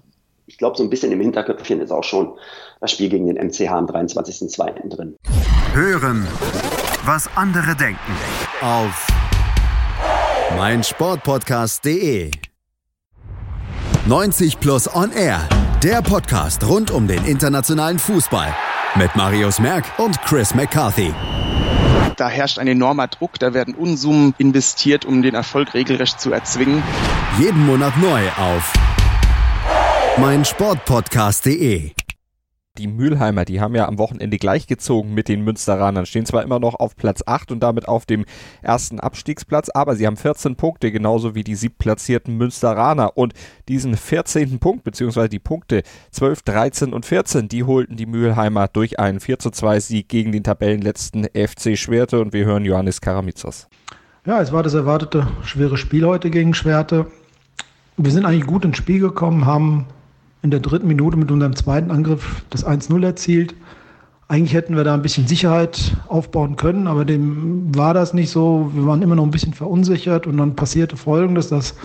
ich 0.49 0.57
glaube, 0.57 0.75
so 0.75 0.83
ein 0.83 0.89
bisschen 0.89 1.11
im 1.11 1.21
Hinterköpfchen 1.21 1.79
ist 1.79 1.91
auch 1.91 2.03
schon 2.03 2.33
das 2.81 2.91
Spiel 2.91 3.07
gegen 3.09 3.27
den 3.27 3.35
MCH 3.35 3.69
am 3.69 3.85
23.02. 3.85 4.89
drin. 4.89 5.15
Hören, 5.73 6.27
was 7.05 7.29
andere 7.35 7.75
denken. 7.75 8.11
Auf 8.59 9.07
meinsportpodcast.de. 10.57 12.31
90 14.07 14.59
Plus 14.59 14.93
On 14.95 15.11
Air. 15.11 15.47
Der 15.83 16.01
Podcast 16.01 16.67
rund 16.67 16.89
um 16.89 17.07
den 17.07 17.23
internationalen 17.25 17.99
Fußball. 17.99 18.53
Mit 18.95 19.15
Marius 19.15 19.59
Merck 19.59 19.85
und 19.99 20.19
Chris 20.23 20.55
McCarthy. 20.55 21.13
Da 22.17 22.27
herrscht 22.27 22.57
ein 22.57 22.67
enormer 22.67 23.07
Druck, 23.07 23.37
da 23.39 23.53
werden 23.53 23.75
Unsummen 23.75 24.33
investiert, 24.39 25.05
um 25.05 25.21
den 25.21 25.35
Erfolg 25.35 25.75
regelrecht 25.75 26.19
zu 26.19 26.33
erzwingen. 26.33 26.81
Jeden 27.39 27.65
Monat 27.67 27.93
neu 27.97 28.27
auf 28.31 28.73
mein 30.21 30.43
Sportpodcast.de. 30.43 31.91
Die 32.77 32.87
Mülheimer, 32.87 33.45
die 33.45 33.61
haben 33.61 33.75
ja 33.75 33.87
am 33.87 33.97
Wochenende 33.97 34.37
gleichgezogen 34.37 35.13
mit 35.13 35.27
den 35.27 35.43
Münsteranern, 35.43 36.05
stehen 36.05 36.25
zwar 36.25 36.43
immer 36.43 36.59
noch 36.59 36.75
auf 36.75 36.95
Platz 36.95 37.23
8 37.25 37.51
und 37.51 37.61
damit 37.61 37.87
auf 37.87 38.05
dem 38.05 38.25
ersten 38.61 38.99
Abstiegsplatz, 38.99 39.69
aber 39.69 39.95
sie 39.95 40.07
haben 40.07 40.17
14 40.17 40.55
Punkte, 40.55 40.91
genauso 40.91 41.35
wie 41.35 41.43
die 41.43 41.55
siebtplatzierten 41.55 42.35
Münsteraner. 42.35 43.17
Und 43.17 43.33
diesen 43.67 43.95
14. 43.95 44.59
Punkt, 44.59 44.83
beziehungsweise 44.83 45.29
die 45.29 45.39
Punkte 45.39 45.83
12, 46.11 46.41
13 46.41 46.93
und 46.93 47.05
14, 47.05 47.47
die 47.47 47.63
holten 47.63 47.95
die 47.95 48.05
Mülheimer 48.05 48.67
durch 48.67 48.99
einen 48.99 49.19
4 49.19 49.39
zu 49.39 49.51
2 49.51 49.79
Sieg 49.79 50.09
gegen 50.09 50.31
den 50.31 50.43
Tabellenletzten 50.43 51.25
FC 51.25 51.77
Schwerte. 51.77 52.19
Und 52.19 52.33
wir 52.33 52.45
hören 52.45 52.65
Johannes 52.65 52.99
Karamitsos. 52.99 53.67
Ja, 54.25 54.41
es 54.41 54.51
war 54.51 54.63
das 54.63 54.73
erwartete 54.73 55.27
schwere 55.43 55.77
Spiel 55.77 56.05
heute 56.05 56.29
gegen 56.29 56.53
Schwerte. 56.53 57.07
Wir 57.95 58.11
sind 58.11 58.25
eigentlich 58.25 58.47
gut 58.47 58.65
ins 58.65 58.77
Spiel 58.77 58.99
gekommen, 58.99 59.45
haben 59.45 59.87
in 60.41 60.51
der 60.51 60.59
dritten 60.59 60.87
Minute 60.87 61.17
mit 61.17 61.31
unserem 61.31 61.55
zweiten 61.55 61.91
Angriff 61.91 62.43
das 62.49 62.65
1-0 62.65 63.03
erzielt. 63.03 63.55
Eigentlich 64.27 64.53
hätten 64.53 64.75
wir 64.75 64.83
da 64.83 64.93
ein 64.93 65.01
bisschen 65.01 65.27
Sicherheit 65.27 65.97
aufbauen 66.07 66.55
können, 66.55 66.87
aber 66.87 67.03
dem 67.03 67.75
war 67.75 67.93
das 67.93 68.13
nicht 68.13 68.29
so. 68.29 68.71
Wir 68.73 68.85
waren 68.85 69.01
immer 69.01 69.15
noch 69.15 69.23
ein 69.23 69.31
bisschen 69.31 69.53
verunsichert 69.53 70.27
und 70.27 70.37
dann 70.37 70.55
passierte 70.55 70.97
Folgendes, 70.97 71.49
dass 71.49 71.75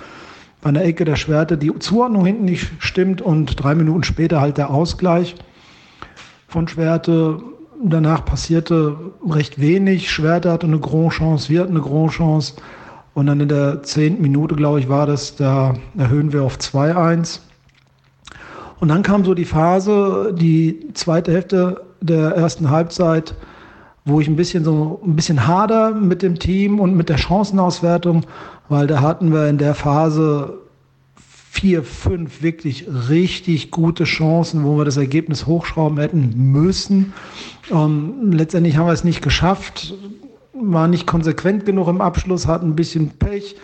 bei 0.60 0.68
einer 0.68 0.84
Ecke 0.84 1.04
der 1.04 1.16
Schwerte 1.16 1.56
die 1.58 1.78
Zuordnung 1.78 2.24
hinten 2.26 2.44
nicht 2.44 2.70
stimmt 2.78 3.22
und 3.22 3.62
drei 3.62 3.74
Minuten 3.74 4.04
später 4.04 4.40
halt 4.40 4.58
der 4.58 4.70
Ausgleich 4.70 5.34
von 6.48 6.68
Schwerte. 6.68 7.40
Danach 7.82 8.24
passierte 8.24 8.96
recht 9.28 9.60
wenig. 9.60 10.10
Schwerte 10.10 10.52
hatte 10.52 10.66
eine 10.66 10.78
Grand 10.78 11.12
Chance, 11.12 11.48
wir 11.48 11.60
hatten 11.60 11.72
eine 11.72 11.82
Grand 11.82 12.12
Chance. 12.12 12.54
Und 13.14 13.26
dann 13.26 13.40
in 13.40 13.48
der 13.48 13.82
zehnten 13.82 14.22
Minute, 14.22 14.54
glaube 14.54 14.80
ich, 14.80 14.88
war 14.88 15.06
das, 15.06 15.36
da 15.36 15.74
erhöhen 15.96 16.32
wir 16.32 16.42
auf 16.42 16.56
2-1. 16.58 17.40
Und 18.84 18.88
dann 18.88 19.02
kam 19.02 19.24
so 19.24 19.32
die 19.32 19.46
Phase, 19.46 20.34
die 20.38 20.88
zweite 20.92 21.32
Hälfte 21.32 21.86
der 22.02 22.32
ersten 22.32 22.68
Halbzeit, 22.68 23.34
wo 24.04 24.20
ich 24.20 24.28
ein 24.28 24.36
bisschen 24.36 24.62
so 24.62 25.00
ein 25.02 25.16
bisschen 25.16 25.46
hader 25.46 25.92
mit 25.92 26.20
dem 26.20 26.38
Team 26.38 26.78
und 26.78 26.94
mit 26.94 27.08
der 27.08 27.16
Chancenauswertung, 27.16 28.26
weil 28.68 28.86
da 28.86 29.00
hatten 29.00 29.32
wir 29.32 29.48
in 29.48 29.56
der 29.56 29.74
Phase 29.74 30.58
vier, 31.16 31.82
fünf 31.82 32.42
wirklich 32.42 32.86
richtig 33.08 33.70
gute 33.70 34.04
Chancen, 34.04 34.64
wo 34.64 34.76
wir 34.76 34.84
das 34.84 34.98
Ergebnis 34.98 35.46
hochschrauben 35.46 35.98
hätten 35.98 36.52
müssen. 36.52 37.14
Ähm, 37.70 38.32
letztendlich 38.32 38.76
haben 38.76 38.84
wir 38.84 38.92
es 38.92 39.02
nicht 39.02 39.22
geschafft, 39.22 39.94
war 40.52 40.88
nicht 40.88 41.06
konsequent 41.06 41.64
genug 41.64 41.88
im 41.88 42.02
Abschluss, 42.02 42.46
hatten 42.46 42.72
ein 42.72 42.76
bisschen 42.76 43.12
Pech 43.12 43.56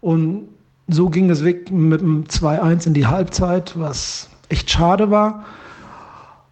und 0.00 0.48
so 0.88 1.10
ging 1.10 1.30
es 1.30 1.44
weg 1.44 1.70
mit 1.70 2.00
dem 2.00 2.24
2-1 2.24 2.88
in 2.88 2.94
die 2.94 3.06
Halbzeit, 3.06 3.78
was 3.78 4.30
echt 4.54 4.70
schade 4.70 5.10
war. 5.10 5.44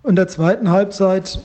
In 0.02 0.16
der 0.16 0.26
zweiten 0.26 0.70
Halbzeit 0.70 1.40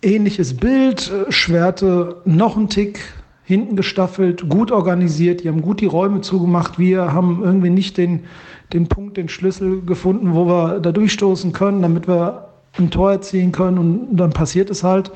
ähnliches 0.00 0.56
Bild, 0.56 1.12
Schwerte 1.28 2.16
noch 2.24 2.56
ein 2.56 2.70
Tick 2.70 3.00
hinten 3.44 3.76
gestaffelt, 3.76 4.48
gut 4.48 4.72
organisiert, 4.72 5.44
die 5.44 5.48
haben 5.48 5.60
gut 5.60 5.82
die 5.82 5.86
Räume 5.86 6.22
zugemacht. 6.22 6.78
Wir 6.78 7.12
haben 7.12 7.42
irgendwie 7.44 7.68
nicht 7.68 7.98
den, 7.98 8.24
den 8.72 8.88
Punkt, 8.88 9.18
den 9.18 9.28
Schlüssel 9.28 9.82
gefunden, 9.82 10.34
wo 10.34 10.46
wir 10.46 10.80
da 10.80 10.92
durchstoßen 10.92 11.52
können, 11.52 11.82
damit 11.82 12.08
wir 12.08 12.48
ein 12.78 12.90
Tor 12.90 13.12
erzielen 13.12 13.52
können. 13.52 13.76
Und 13.76 14.16
dann 14.16 14.30
passiert 14.30 14.70
es 14.70 14.82
halt, 14.82 15.12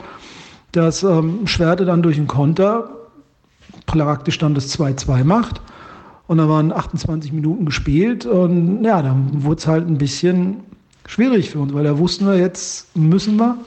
dass 0.72 1.02
ähm, 1.02 1.46
Schwerte 1.46 1.86
dann 1.86 2.02
durch 2.02 2.18
einen 2.18 2.26
Konter 2.26 2.90
praktisch 3.86 4.36
dann 4.36 4.54
das 4.54 4.78
2-2 4.78 5.24
macht. 5.24 5.62
Und 6.26 6.38
da 6.38 6.48
waren 6.48 6.72
28 6.72 7.32
Minuten 7.32 7.66
gespielt 7.66 8.26
und 8.26 8.82
ja, 8.82 9.00
dann 9.00 9.44
wurde 9.44 9.60
es 9.60 9.66
halt 9.66 9.86
ein 9.88 9.98
bisschen 9.98 10.56
schwierig 11.06 11.50
für 11.50 11.60
uns, 11.60 11.72
weil 11.72 11.84
da 11.84 11.98
wussten 11.98 12.26
wir, 12.26 12.36
jetzt 12.36 12.96
müssen 12.96 13.36
wir. 13.36 13.58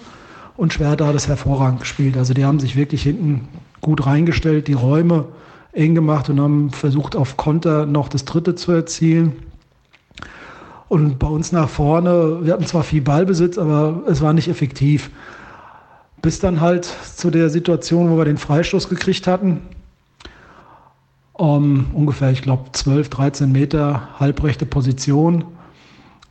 Und 0.57 0.73
Schwerter 0.73 1.07
hat 1.07 1.15
es 1.15 1.29
hervorragend 1.29 1.79
gespielt. 1.79 2.17
Also 2.17 2.33
die 2.33 2.43
haben 2.43 2.59
sich 2.59 2.75
wirklich 2.75 3.03
hinten 3.03 3.47
gut 3.79 4.05
reingestellt, 4.05 4.67
die 4.67 4.73
Räume 4.73 5.25
eng 5.71 5.95
gemacht 5.95 6.29
und 6.29 6.41
haben 6.41 6.69
versucht, 6.71 7.15
auf 7.15 7.37
Konter 7.37 7.85
noch 7.85 8.09
das 8.09 8.25
dritte 8.25 8.55
zu 8.55 8.73
erzielen. 8.73 9.33
Und 10.89 11.17
bei 11.17 11.27
uns 11.27 11.53
nach 11.53 11.69
vorne, 11.69 12.39
wir 12.41 12.51
hatten 12.51 12.65
zwar 12.65 12.83
viel 12.83 13.01
Ballbesitz, 13.01 13.57
aber 13.57 14.01
es 14.07 14.21
war 14.21 14.33
nicht 14.33 14.49
effektiv. 14.49 15.11
Bis 16.21 16.39
dann 16.39 16.59
halt 16.59 16.83
zu 16.83 17.29
der 17.29 17.49
Situation, 17.49 18.09
wo 18.11 18.17
wir 18.17 18.25
den 18.25 18.37
Freistoß 18.37 18.89
gekriegt 18.89 19.27
hatten 19.27 19.61
um 21.39 21.87
ungefähr, 21.93 22.31
ich 22.31 22.41
glaube, 22.41 22.65
12, 22.73 23.09
13 23.09 23.51
Meter 23.51 24.09
halbrechte 24.19 24.65
Position. 24.65 25.45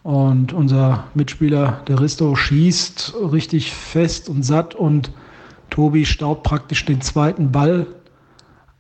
Und 0.03 0.53
unser 0.53 1.05
Mitspieler, 1.15 1.81
der 1.89 2.01
Risto, 2.01 2.37
schießt 2.37 3.15
richtig 3.33 3.73
fest 3.73 4.29
und 4.29 4.45
satt 4.45 4.75
und 4.75 5.11
Tobi 5.71 6.05
staubt 6.05 6.43
praktisch 6.43 6.85
den 6.85 7.01
zweiten 7.01 7.53
Ball 7.53 7.87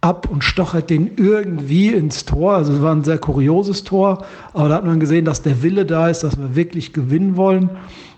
ab 0.03 0.29
und 0.31 0.45
stochert 0.45 0.91
den 0.91 1.17
irgendwie 1.17 1.89
ins 1.89 2.25
Tor. 2.27 2.55
Also 2.55 2.75
es 2.75 2.83
war 2.83 2.95
ein 2.95 3.05
sehr 3.05 3.19
kurioses 3.19 3.85
Tor, 3.85 4.25
aber 4.53 4.69
da 4.69 4.75
hat 4.77 4.85
man 4.85 5.01
gesehen, 5.01 5.25
dass 5.25 5.43
der 5.43 5.63
Wille 5.63 5.87
da 5.87 6.09
ist, 6.09 6.25
dass 6.25 6.39
wir 6.39 6.55
wirklich 6.55 6.93
gewinnen 6.93 7.37
wollen. 7.37 7.71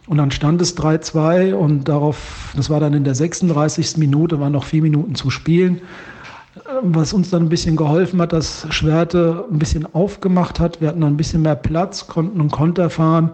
Und 0.08 0.18
dann 0.18 0.32
stand 0.32 0.60
es 0.60 0.76
3-2 0.76 1.54
und 1.54 1.88
darauf, 1.88 2.52
das 2.56 2.70
war 2.70 2.80
dann 2.80 2.94
in 2.94 3.04
der 3.04 3.14
36. 3.14 3.96
Minute, 3.98 4.40
waren 4.40 4.52
noch 4.52 4.64
vier 4.64 4.82
Minuten 4.82 5.14
zu 5.14 5.30
spielen. 5.30 5.80
Was 6.82 7.12
uns 7.12 7.30
dann 7.30 7.44
ein 7.44 7.48
bisschen 7.48 7.76
geholfen 7.76 8.20
hat, 8.20 8.32
dass 8.32 8.66
Schwerte 8.70 9.44
ein 9.50 9.58
bisschen 9.58 9.86
aufgemacht 9.94 10.58
hat. 10.58 10.80
Wir 10.80 10.88
hatten 10.88 11.00
dann 11.00 11.12
ein 11.12 11.16
bisschen 11.16 11.42
mehr 11.42 11.54
Platz, 11.54 12.08
konnten 12.08 12.40
einen 12.40 12.50
Konter 12.50 12.90
fahren 12.90 13.30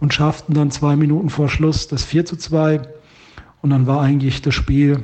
und 0.00 0.12
schafften 0.12 0.54
dann 0.54 0.70
zwei 0.70 0.94
Minuten 0.96 1.30
vor 1.30 1.48
Schluss 1.48 1.88
das 1.88 2.04
4 2.04 2.26
zu 2.26 2.36
2. 2.36 2.82
Und 3.62 3.70
dann 3.70 3.86
war 3.86 4.02
eigentlich 4.02 4.42
das 4.42 4.54
Spiel 4.54 5.02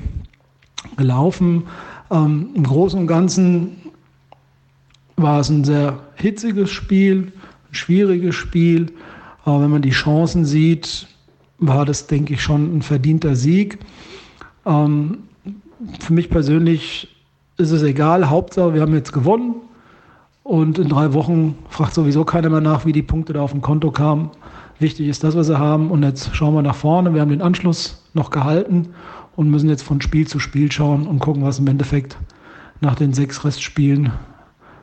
gelaufen. 0.96 1.64
Ähm, 2.10 2.50
Im 2.54 2.64
Großen 2.64 2.98
und 2.98 3.06
Ganzen 3.06 3.76
war 5.16 5.40
es 5.40 5.48
ein 5.48 5.64
sehr 5.64 5.98
hitziges 6.14 6.70
Spiel, 6.70 7.32
ein 7.70 7.74
schwieriges 7.74 8.34
Spiel. 8.34 8.92
Aber 9.44 9.62
wenn 9.62 9.70
man 9.70 9.82
die 9.82 9.90
Chancen 9.90 10.44
sieht, 10.44 11.06
war 11.58 11.86
das, 11.86 12.06
denke 12.06 12.34
ich, 12.34 12.42
schon 12.42 12.76
ein 12.76 12.82
verdienter 12.82 13.34
Sieg. 13.34 13.78
Ähm, 14.66 15.18
für 16.00 16.12
mich 16.12 16.28
persönlich 16.28 17.15
ist 17.56 17.70
es 17.70 17.82
egal. 17.82 18.28
Hauptsache, 18.30 18.74
wir 18.74 18.82
haben 18.82 18.94
jetzt 18.94 19.12
gewonnen. 19.12 19.56
Und 20.42 20.78
in 20.78 20.88
drei 20.88 21.12
Wochen 21.12 21.58
fragt 21.70 21.94
sowieso 21.94 22.24
keiner 22.24 22.50
mehr 22.50 22.60
nach, 22.60 22.86
wie 22.86 22.92
die 22.92 23.02
Punkte 23.02 23.32
da 23.32 23.40
auf 23.40 23.50
dem 23.50 23.62
Konto 23.62 23.90
kamen. 23.90 24.30
Wichtig 24.78 25.08
ist 25.08 25.24
das, 25.24 25.34
was 25.34 25.48
wir 25.48 25.58
haben. 25.58 25.90
Und 25.90 26.02
jetzt 26.02 26.34
schauen 26.36 26.54
wir 26.54 26.62
nach 26.62 26.76
vorne. 26.76 27.14
Wir 27.14 27.20
haben 27.20 27.30
den 27.30 27.42
Anschluss 27.42 28.02
noch 28.14 28.30
gehalten 28.30 28.94
und 29.34 29.50
müssen 29.50 29.68
jetzt 29.68 29.82
von 29.82 30.00
Spiel 30.00 30.26
zu 30.26 30.38
Spiel 30.38 30.70
schauen 30.70 31.06
und 31.06 31.18
gucken, 31.18 31.42
was 31.42 31.58
im 31.58 31.66
Endeffekt 31.66 32.16
nach 32.80 32.94
den 32.94 33.12
sechs 33.12 33.44
Restspielen 33.44 34.12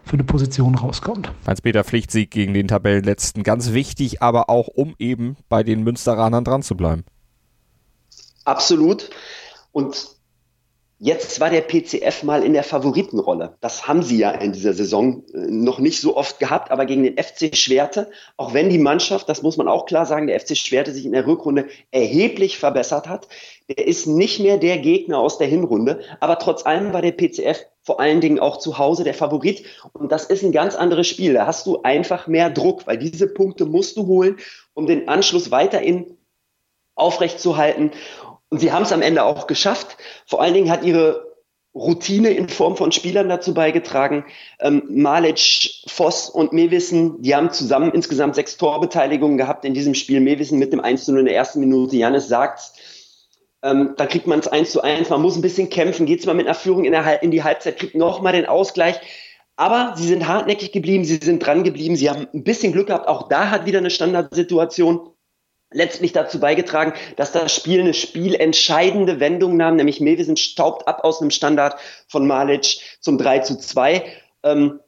für 0.03 0.13
eine 0.13 0.23
Position 0.23 0.75
rauskommt. 0.75 1.31
Heinz-Peter 1.47 1.83
Pflichtsieg 1.83 2.29
gegen 2.29 2.53
den 2.53 2.67
Tabellenletzten. 2.67 3.43
Ganz 3.43 3.71
wichtig, 3.71 4.21
aber 4.21 4.49
auch 4.49 4.67
um 4.67 4.95
eben 4.99 5.37
bei 5.47 5.63
den 5.63 5.83
Münsteranern 5.83 6.43
dran 6.43 6.61
zu 6.61 6.75
bleiben. 6.75 7.05
Absolut. 8.43 9.09
Und 9.71 10.12
Jetzt 10.99 11.39
war 11.39 11.49
der 11.49 11.61
PCF 11.61 12.23
mal 12.23 12.43
in 12.43 12.53
der 12.53 12.63
Favoritenrolle. 12.63 13.57
Das 13.59 13.87
haben 13.87 14.03
sie 14.03 14.17
ja 14.17 14.31
in 14.31 14.53
dieser 14.53 14.73
Saison 14.73 15.23
äh, 15.33 15.37
noch 15.49 15.79
nicht 15.79 15.99
so 15.99 16.15
oft 16.15 16.39
gehabt, 16.39 16.71
aber 16.71 16.85
gegen 16.85 17.03
den 17.03 17.17
FC 17.17 17.55
Schwerte, 17.57 18.09
auch 18.37 18.53
wenn 18.53 18.69
die 18.69 18.77
Mannschaft, 18.77 19.27
das 19.27 19.41
muss 19.41 19.57
man 19.57 19.67
auch 19.67 19.85
klar 19.85 20.05
sagen, 20.05 20.27
der 20.27 20.39
FC 20.39 20.55
Schwerte 20.55 20.93
sich 20.93 21.05
in 21.05 21.11
der 21.11 21.27
Rückrunde 21.27 21.67
erheblich 21.91 22.57
verbessert 22.57 23.09
hat. 23.09 23.27
Der 23.67 23.85
ist 23.85 24.07
nicht 24.07 24.39
mehr 24.39 24.57
der 24.57 24.77
Gegner 24.77 25.19
aus 25.19 25.37
der 25.37 25.47
Hinrunde, 25.47 25.99
aber 26.19 26.39
trotz 26.39 26.65
allem 26.65 26.93
war 26.93 27.01
der 27.01 27.11
PCF 27.11 27.65
vor 27.81 27.99
allen 27.99 28.21
Dingen 28.21 28.39
auch 28.39 28.57
zu 28.57 28.77
Hause 28.77 29.03
der 29.03 29.13
Favorit. 29.13 29.65
Und 29.91 30.11
das 30.11 30.25
ist 30.25 30.43
ein 30.43 30.53
ganz 30.53 30.75
anderes 30.75 31.07
Spiel. 31.07 31.33
Da 31.33 31.45
hast 31.45 31.67
du 31.67 31.81
einfach 31.81 32.27
mehr 32.27 32.49
Druck, 32.49 32.87
weil 32.87 32.97
diese 32.97 33.27
Punkte 33.27 33.65
musst 33.65 33.97
du 33.97 34.07
holen, 34.07 34.37
um 34.73 34.87
den 34.87 35.09
Anschluss 35.09 35.51
weiterhin 35.51 36.17
aufrechtzuerhalten. 36.95 37.91
Und 38.53 38.59
sie 38.59 38.71
haben 38.71 38.83
es 38.83 38.91
am 38.91 39.01
Ende 39.01 39.23
auch 39.23 39.47
geschafft. 39.47 39.97
Vor 40.27 40.39
allen 40.39 40.53
Dingen 40.53 40.69
hat 40.69 40.83
ihre 40.83 41.33
Routine 41.73 42.29
in 42.29 42.49
Form 42.49 42.77
von 42.77 42.91
Spielern 42.91 43.27
dazu 43.27 43.55
beigetragen. 43.55 44.25
Ähm, 44.59 44.83
Malic, 44.89 45.81
Voss 45.87 46.29
und 46.29 46.53
Mewissen, 46.53 47.19
die 47.23 47.33
haben 47.33 47.49
zusammen 47.49 47.91
insgesamt 47.93 48.35
sechs 48.35 48.55
Torbeteiligungen 48.57 49.39
gehabt 49.39 49.65
in 49.65 49.73
diesem 49.73 49.95
Spiel. 49.95 50.19
Mewissen 50.19 50.59
mit 50.59 50.71
dem 50.71 50.81
1 50.81 51.07
0 51.07 51.21
in 51.21 51.25
der 51.25 51.35
ersten 51.35 51.61
Minute. 51.61 51.95
Janis 51.95 52.27
sagt, 52.27 52.73
ähm, 53.63 53.95
dann 53.97 54.07
kriegt 54.07 54.27
man 54.27 54.37
es 54.37 54.47
1 54.47 54.69
zu 54.69 54.83
1. 54.83 55.09
Man 55.09 55.23
muss 55.23 55.35
ein 55.35 55.41
bisschen 55.41 55.71
kämpfen. 55.71 56.05
Geht 56.05 56.23
mal 56.27 56.35
mit 56.35 56.45
einer 56.45 56.53
Führung 56.53 56.85
in, 56.85 56.91
der, 56.91 57.23
in 57.23 57.31
die 57.31 57.41
Halbzeit, 57.41 57.79
kriegt 57.79 57.95
nochmal 57.95 58.33
den 58.33 58.45
Ausgleich. 58.45 58.99
Aber 59.55 59.95
sie 59.97 60.07
sind 60.07 60.27
hartnäckig 60.27 60.71
geblieben, 60.71 61.05
sie 61.05 61.17
sind 61.19 61.43
dran 61.43 61.63
geblieben, 61.63 61.95
sie 61.95 62.07
haben 62.07 62.27
ein 62.31 62.43
bisschen 62.43 62.71
Glück 62.71 62.85
gehabt. 62.85 63.07
Auch 63.07 63.29
da 63.29 63.49
hat 63.49 63.65
wieder 63.65 63.79
eine 63.79 63.89
Standardsituation 63.89 65.09
letztlich 65.73 66.13
dazu 66.13 66.39
beigetragen, 66.39 66.93
dass 67.15 67.31
das 67.31 67.53
Spiel 67.53 67.81
eine 67.81 67.93
spielentscheidende 67.93 69.19
Wendung 69.19 69.57
nahm, 69.57 69.75
nämlich 69.75 69.99
Mevisen 69.99 70.37
staubt 70.37 70.87
ab 70.87 71.03
aus 71.03 71.21
einem 71.21 71.31
Standard 71.31 71.75
von 72.07 72.25
Malic 72.27 72.79
zum 72.99 73.17
3 73.17 73.39
zu 73.39 73.57
2. 73.57 74.03
Ähm, 74.43 74.79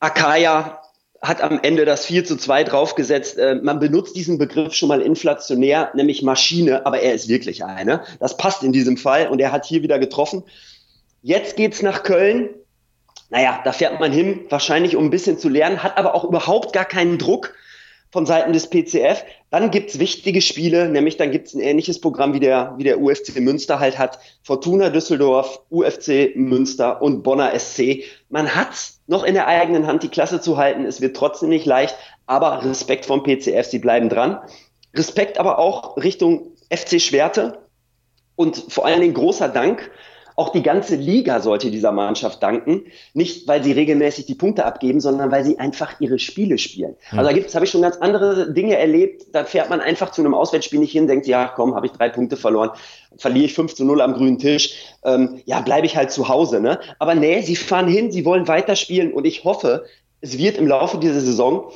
Akaya 0.00 0.80
hat 1.22 1.40
am 1.40 1.58
Ende 1.62 1.84
das 1.84 2.06
4 2.06 2.24
zu 2.24 2.36
2 2.36 2.64
draufgesetzt. 2.64 3.38
Äh, 3.38 3.56
man 3.56 3.80
benutzt 3.80 4.16
diesen 4.16 4.38
Begriff 4.38 4.74
schon 4.74 4.88
mal 4.88 5.00
inflationär, 5.00 5.90
nämlich 5.94 6.22
Maschine, 6.22 6.86
aber 6.86 7.00
er 7.00 7.14
ist 7.14 7.28
wirklich 7.28 7.64
eine. 7.64 8.02
Das 8.20 8.36
passt 8.36 8.62
in 8.62 8.72
diesem 8.72 8.96
Fall 8.96 9.28
und 9.28 9.40
er 9.40 9.52
hat 9.52 9.64
hier 9.64 9.82
wieder 9.82 9.98
getroffen. 9.98 10.44
Jetzt 11.22 11.56
geht's 11.56 11.82
nach 11.82 12.02
Köln. 12.02 12.50
Naja, 13.30 13.60
da 13.64 13.72
fährt 13.72 13.98
man 13.98 14.12
hin, 14.12 14.44
wahrscheinlich 14.50 14.96
um 14.96 15.06
ein 15.06 15.10
bisschen 15.10 15.38
zu 15.38 15.48
lernen, 15.48 15.82
hat 15.82 15.96
aber 15.96 16.14
auch 16.14 16.24
überhaupt 16.24 16.72
gar 16.72 16.84
keinen 16.84 17.18
Druck 17.18 17.54
von 18.14 18.26
Seiten 18.26 18.52
des 18.52 18.70
PCF. 18.70 19.24
Dann 19.50 19.72
gibt's 19.72 19.98
wichtige 19.98 20.40
Spiele, 20.40 20.88
nämlich 20.88 21.16
dann 21.16 21.32
gibt's 21.32 21.52
ein 21.52 21.58
ähnliches 21.58 22.00
Programm 22.00 22.32
wie 22.32 22.38
der, 22.38 22.74
wie 22.78 22.84
der 22.84 23.00
UFC 23.00 23.40
Münster 23.40 23.80
halt 23.80 23.98
hat. 23.98 24.20
Fortuna 24.44 24.90
Düsseldorf, 24.90 25.62
UFC 25.68 26.36
Münster 26.36 27.02
und 27.02 27.24
Bonner 27.24 27.58
SC. 27.58 28.04
Man 28.28 28.54
hat's 28.54 29.00
noch 29.08 29.24
in 29.24 29.34
der 29.34 29.48
eigenen 29.48 29.88
Hand, 29.88 30.04
die 30.04 30.08
Klasse 30.08 30.40
zu 30.40 30.56
halten. 30.56 30.86
Es 30.86 31.00
wird 31.00 31.16
trotzdem 31.16 31.48
nicht 31.48 31.66
leicht, 31.66 31.96
aber 32.26 32.64
Respekt 32.64 33.04
vom 33.04 33.24
PCF, 33.24 33.66
sie 33.66 33.80
bleiben 33.80 34.08
dran. 34.08 34.38
Respekt 34.94 35.36
aber 35.38 35.58
auch 35.58 35.96
Richtung 35.96 36.52
FC 36.70 37.00
Schwerte 37.00 37.64
und 38.36 38.56
vor 38.68 38.86
allen 38.86 39.00
Dingen 39.00 39.14
großer 39.14 39.48
Dank 39.48 39.90
auch 40.36 40.50
die 40.50 40.62
ganze 40.62 40.96
Liga 40.96 41.40
sollte 41.40 41.70
dieser 41.70 41.92
Mannschaft 41.92 42.42
danken. 42.42 42.84
Nicht, 43.12 43.46
weil 43.46 43.62
sie 43.62 43.72
regelmäßig 43.72 44.26
die 44.26 44.34
Punkte 44.34 44.64
abgeben, 44.64 45.00
sondern 45.00 45.30
weil 45.30 45.44
sie 45.44 45.58
einfach 45.58 46.00
ihre 46.00 46.18
Spiele 46.18 46.58
spielen. 46.58 46.96
Mhm. 47.12 47.18
Also 47.18 47.30
da 47.30 47.36
gibt's, 47.36 47.54
habe 47.54 47.64
ich 47.64 47.70
schon 47.70 47.82
ganz 47.82 47.96
andere 47.98 48.52
Dinge 48.52 48.76
erlebt. 48.76 49.26
Da 49.32 49.44
fährt 49.44 49.70
man 49.70 49.80
einfach 49.80 50.10
zu 50.10 50.22
einem 50.22 50.34
Auswärtsspiel 50.34 50.80
nicht 50.80 50.92
hin, 50.92 51.06
denkt, 51.06 51.26
ja, 51.26 51.46
komm, 51.54 51.74
habe 51.74 51.86
ich 51.86 51.92
drei 51.92 52.08
Punkte 52.08 52.36
verloren, 52.36 52.70
verliere 53.16 53.46
ich 53.46 53.54
5 53.54 53.74
zu 53.74 53.84
0 53.84 54.00
am 54.00 54.14
grünen 54.14 54.38
Tisch. 54.38 54.74
Ähm, 55.04 55.40
ja, 55.44 55.60
bleibe 55.60 55.86
ich 55.86 55.96
halt 55.96 56.10
zu 56.10 56.28
Hause. 56.28 56.60
Ne? 56.60 56.80
Aber 56.98 57.14
nee, 57.14 57.40
sie 57.42 57.56
fahren 57.56 57.88
hin, 57.88 58.10
sie 58.10 58.24
wollen 58.24 58.48
weiterspielen 58.48 59.12
und 59.12 59.26
ich 59.26 59.44
hoffe, 59.44 59.84
es 60.20 60.38
wird 60.38 60.56
im 60.56 60.66
Laufe 60.66 60.98
dieser 60.98 61.20
Saison 61.20 61.70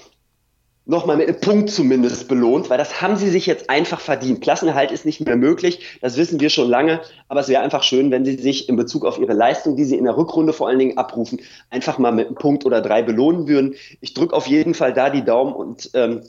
nochmal 0.89 1.19
mit 1.19 1.29
einem 1.29 1.41
Punkt 1.41 1.71
zumindest 1.71 2.29
belohnt, 2.29 2.71
weil 2.71 2.79
das 2.79 3.03
haben 3.03 3.17
sie 3.17 3.29
sich 3.29 3.45
jetzt 3.45 3.69
einfach 3.69 4.01
verdient. 4.01 4.41
Klassenerhalt 4.41 4.91
ist 4.91 5.05
nicht 5.05 5.21
mehr 5.21 5.37
möglich, 5.37 5.99
das 6.01 6.17
wissen 6.17 6.41
wir 6.41 6.49
schon 6.49 6.69
lange, 6.69 7.03
aber 7.29 7.41
es 7.41 7.49
wäre 7.49 7.63
einfach 7.63 7.83
schön, 7.83 8.11
wenn 8.11 8.25
sie 8.25 8.37
sich 8.37 8.71
in 8.71 8.77
Bezug 8.77 9.05
auf 9.05 9.19
ihre 9.19 9.35
Leistung, 9.35 9.77
die 9.77 9.85
sie 9.85 9.97
in 9.97 10.05
der 10.05 10.17
Rückrunde 10.17 10.55
vor 10.55 10.67
allen 10.67 10.79
Dingen 10.79 10.97
abrufen, 10.97 11.41
einfach 11.69 11.99
mal 11.99 12.11
mit 12.11 12.27
einem 12.27 12.37
Punkt 12.37 12.65
oder 12.65 12.81
drei 12.81 13.03
belohnen 13.03 13.47
würden. 13.47 13.75
Ich 14.01 14.15
drücke 14.15 14.35
auf 14.35 14.47
jeden 14.47 14.73
Fall 14.73 14.95
da 14.95 15.11
die 15.11 15.25
Daumen 15.25 15.53
und 15.53 15.91
ähm, 15.93 16.23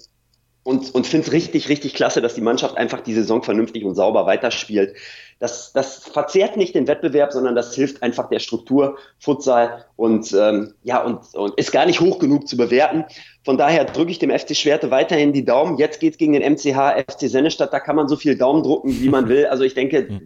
und, 0.64 0.94
und 0.94 1.08
finde 1.08 1.26
es 1.26 1.34
richtig, 1.34 1.70
richtig 1.70 1.94
klasse, 1.94 2.22
dass 2.22 2.36
die 2.36 2.42
Mannschaft 2.42 2.78
einfach 2.78 3.02
die 3.02 3.14
Saison 3.14 3.42
vernünftig 3.42 3.86
und 3.86 3.96
sauber 3.96 4.26
weiterspielt. 4.26 4.96
Das, 5.40 5.72
das 5.72 6.04
verzehrt 6.04 6.58
nicht 6.58 6.76
den 6.76 6.88
Wettbewerb, 6.88 7.32
sondern 7.32 7.56
das 7.56 7.74
hilft 7.74 8.04
einfach 8.04 8.30
der 8.30 8.40
Struktur 8.40 8.98
Futsal 9.20 9.86
und 9.96 10.32
ähm, 10.34 10.74
ja 10.84 11.02
und, 11.02 11.34
und 11.34 11.58
ist 11.58 11.72
gar 11.72 11.86
nicht 11.86 12.02
hoch 12.02 12.20
genug 12.20 12.48
zu 12.48 12.58
bewerten. 12.58 13.06
Von 13.50 13.58
daher 13.58 13.84
drücke 13.84 14.12
ich 14.12 14.20
dem 14.20 14.30
FC 14.30 14.56
Schwerte 14.56 14.92
weiterhin 14.92 15.34
die 15.34 15.44
Daumen. 15.44 15.80
Jetzt 15.80 16.00
geht's 16.00 16.20
gegen 16.20 16.34
den 16.34 16.44
MCH 16.44 17.02
FC 17.10 17.22
Sennestadt. 17.22 17.74
Da 17.74 17.80
kann 17.80 17.96
man 17.96 18.08
so 18.08 18.16
viel 18.16 18.38
Daumen 18.38 18.62
drucken, 18.62 19.02
wie 19.02 19.10
man 19.10 19.28
will. 19.28 19.48
Also 19.48 19.64
ich 19.64 19.74
denke. 19.74 20.22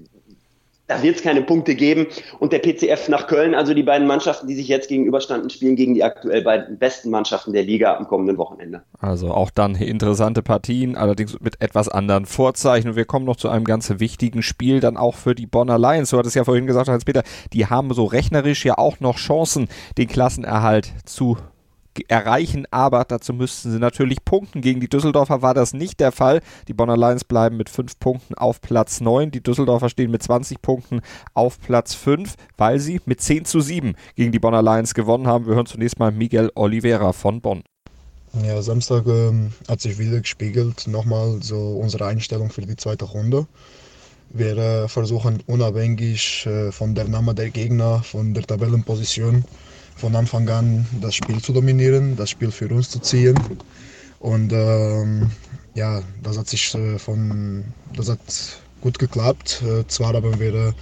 Da 0.87 1.01
wird 1.01 1.15
es 1.15 1.23
keine 1.23 1.41
Punkte 1.41 1.73
geben. 1.73 2.07
Und 2.39 2.51
der 2.51 2.59
PCF 2.59 3.07
nach 3.07 3.27
Köln, 3.27 3.55
also 3.55 3.73
die 3.73 3.83
beiden 3.83 4.07
Mannschaften, 4.07 4.47
die 4.47 4.55
sich 4.55 4.67
jetzt 4.67 4.89
gegenüberstanden, 4.89 5.49
spielen 5.49 5.77
gegen 5.77 5.93
die 5.93 6.03
aktuell 6.03 6.41
beiden 6.41 6.77
besten 6.77 7.11
Mannschaften 7.11 7.53
der 7.53 7.63
Liga 7.63 7.95
am 7.95 8.09
kommenden 8.09 8.37
Wochenende. 8.37 8.83
Also 8.99 9.31
auch 9.31 9.51
dann 9.51 9.75
interessante 9.75 10.43
Partien, 10.43 10.97
allerdings 10.97 11.39
mit 11.39 11.61
etwas 11.61 11.87
anderen 11.87 12.25
Vorzeichen. 12.25 12.89
Und 12.89 12.97
wir 12.97 13.05
kommen 13.05 13.25
noch 13.25 13.37
zu 13.37 13.47
einem 13.47 13.63
ganz 13.63 13.89
wichtigen 13.99 14.43
Spiel, 14.43 14.81
dann 14.81 14.97
auch 14.97 15.15
für 15.15 15.33
die 15.33 15.45
Bonner 15.45 15.79
Lions. 15.79 16.09
Du 16.09 16.17
hattest 16.17 16.35
ja 16.35 16.43
vorhin 16.43 16.67
gesagt, 16.67 16.89
Hans-Peter, 16.89 17.23
die 17.53 17.67
haben 17.67 17.93
so 17.93 18.03
rechnerisch 18.03 18.65
ja 18.65 18.77
auch 18.77 18.99
noch 18.99 19.15
Chancen, 19.15 19.69
den 19.97 20.09
Klassenerhalt 20.09 20.91
zu 21.05 21.37
erreichen, 22.07 22.65
aber 22.71 23.05
dazu 23.05 23.33
müssten 23.33 23.71
sie 23.71 23.79
natürlich 23.79 24.23
punkten. 24.25 24.61
Gegen 24.61 24.79
die 24.79 24.89
Düsseldorfer 24.89 25.41
war 25.41 25.53
das 25.53 25.73
nicht 25.73 25.99
der 25.99 26.11
Fall. 26.11 26.41
Die 26.67 26.73
Bonner 26.73 26.97
Lions 26.97 27.23
bleiben 27.23 27.57
mit 27.57 27.69
5 27.69 27.99
Punkten 27.99 28.35
auf 28.35 28.61
Platz 28.61 29.01
9. 29.01 29.31
Die 29.31 29.41
Düsseldorfer 29.41 29.89
stehen 29.89 30.11
mit 30.11 30.23
20 30.23 30.61
Punkten 30.61 31.01
auf 31.33 31.59
Platz 31.59 31.93
5, 31.93 32.35
weil 32.57 32.79
sie 32.79 33.01
mit 33.05 33.21
10 33.21 33.45
zu 33.45 33.61
7 33.61 33.95
gegen 34.15 34.31
die 34.31 34.39
Bonner 34.39 34.61
Lions 34.61 34.93
gewonnen 34.93 35.27
haben. 35.27 35.45
Wir 35.45 35.55
hören 35.55 35.65
zunächst 35.65 35.99
mal 35.99 36.11
Miguel 36.11 36.51
Oliveira 36.55 37.13
von 37.13 37.41
Bonn. 37.41 37.63
Ja, 38.41 38.59
Samstag 38.63 39.05
ähm, 39.05 39.53
hat 39.67 39.79
sich 39.79 39.99
wieder 39.99 40.19
gespiegelt, 40.19 40.87
nochmal 40.87 41.37
so 41.41 41.77
unsere 41.77 42.07
Einstellung 42.07 42.49
für 42.49 42.61
die 42.61 42.75
zweite 42.75 43.05
Runde. 43.05 43.45
Wir 44.31 44.57
äh, 44.57 44.87
versuchen 44.87 45.43
unabhängig 45.45 46.47
äh, 46.47 46.71
von 46.71 46.95
der 46.95 47.07
Name 47.07 47.35
der 47.35 47.51
Gegner, 47.51 48.01
von 48.01 48.33
der 48.33 48.41
Tabellenposition, 48.41 49.45
von 49.95 50.15
Anfang 50.15 50.47
an 50.49 50.85
das 51.01 51.15
Spiel 51.15 51.41
zu 51.41 51.53
dominieren, 51.53 52.15
das 52.15 52.29
Spiel 52.29 52.51
für 52.51 52.67
uns 52.69 52.89
zu 52.89 52.99
ziehen. 52.99 53.37
Und 54.19 54.53
ähm, 54.53 55.29
ja, 55.75 56.01
das 56.21 56.37
hat 56.37 56.47
sich 56.47 56.73
äh, 56.75 56.97
von, 56.97 57.63
das 57.95 58.09
hat 58.09 58.19
gut 58.81 58.99
geklappt. 58.99 59.63
Äh, 59.65 59.87
zwar 59.87 60.13
haben 60.13 60.39
wir 60.39 60.73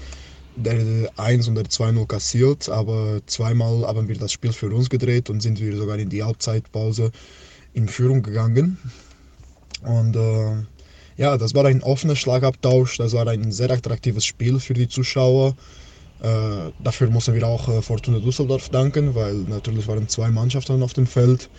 der 0.56 1.10
1 1.17 1.47
und 1.47 1.56
der 1.56 1.65
2-0 1.65 2.06
kassiert, 2.08 2.69
aber 2.69 3.21
zweimal 3.26 3.88
haben 3.88 4.08
wir 4.08 4.17
das 4.17 4.32
Spiel 4.32 4.54
für 4.54 4.69
uns 4.74 4.89
gedreht 4.89 5.30
und 5.30 5.41
sind 5.41 5.60
wir 5.60 5.76
sogar 5.76 5.97
in 5.97 6.10
die 6.10 6.24
Halbzeitpause 6.24 7.12
in 7.74 7.88
Führung 7.88 8.21
gegangen. 8.21 8.78
Und 9.84 10.15
äh, 10.15 10.63
ja, 11.17 11.38
das 11.38 11.54
war 11.54 11.65
ein 11.65 11.84
offener 11.84 12.15
Schlagabtausch, 12.15 12.97
das 12.97 13.13
war 13.13 13.28
ein 13.28 13.52
sehr 13.52 13.71
attraktives 13.71 14.26
Spiel 14.26 14.60
für 14.60 14.74
die 14.74 14.88
Zuschauer. 14.88 15.56
Äh, 16.21 16.71
dafür 16.84 17.10
müssen 17.10 17.34
wir 17.34 17.47
auch 17.47 17.67
äh, 17.67 17.81
Fortuna 17.81 18.19
Düsseldorf 18.19 18.69
danken, 18.69 19.15
weil 19.15 19.34
natürlich 19.34 19.88
waren 19.88 20.07
zwei 20.07 20.29
Mannschaften 20.29 20.84
auf 20.84 20.93
dem 20.93 21.07
Feld. 21.07 21.49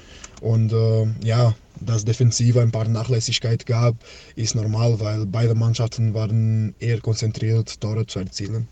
Und 0.40 0.72
äh, 0.72 1.07
ja, 1.25 1.55
dass 1.81 2.05
Defensive 2.05 2.61
ein 2.61 2.70
paar 2.70 2.88
Nachlässigkeit 2.88 3.66
gab, 3.66 3.96
ist 4.37 4.55
normal, 4.55 5.01
weil 5.01 5.27
beide 5.27 5.55
Mannschaften 5.55 6.14
waren 6.14 6.75
eher 6.79 7.01
konzentriert, 7.01 7.81
Tore 7.81 8.07
zu 8.07 8.20
erzielen. 8.20 8.68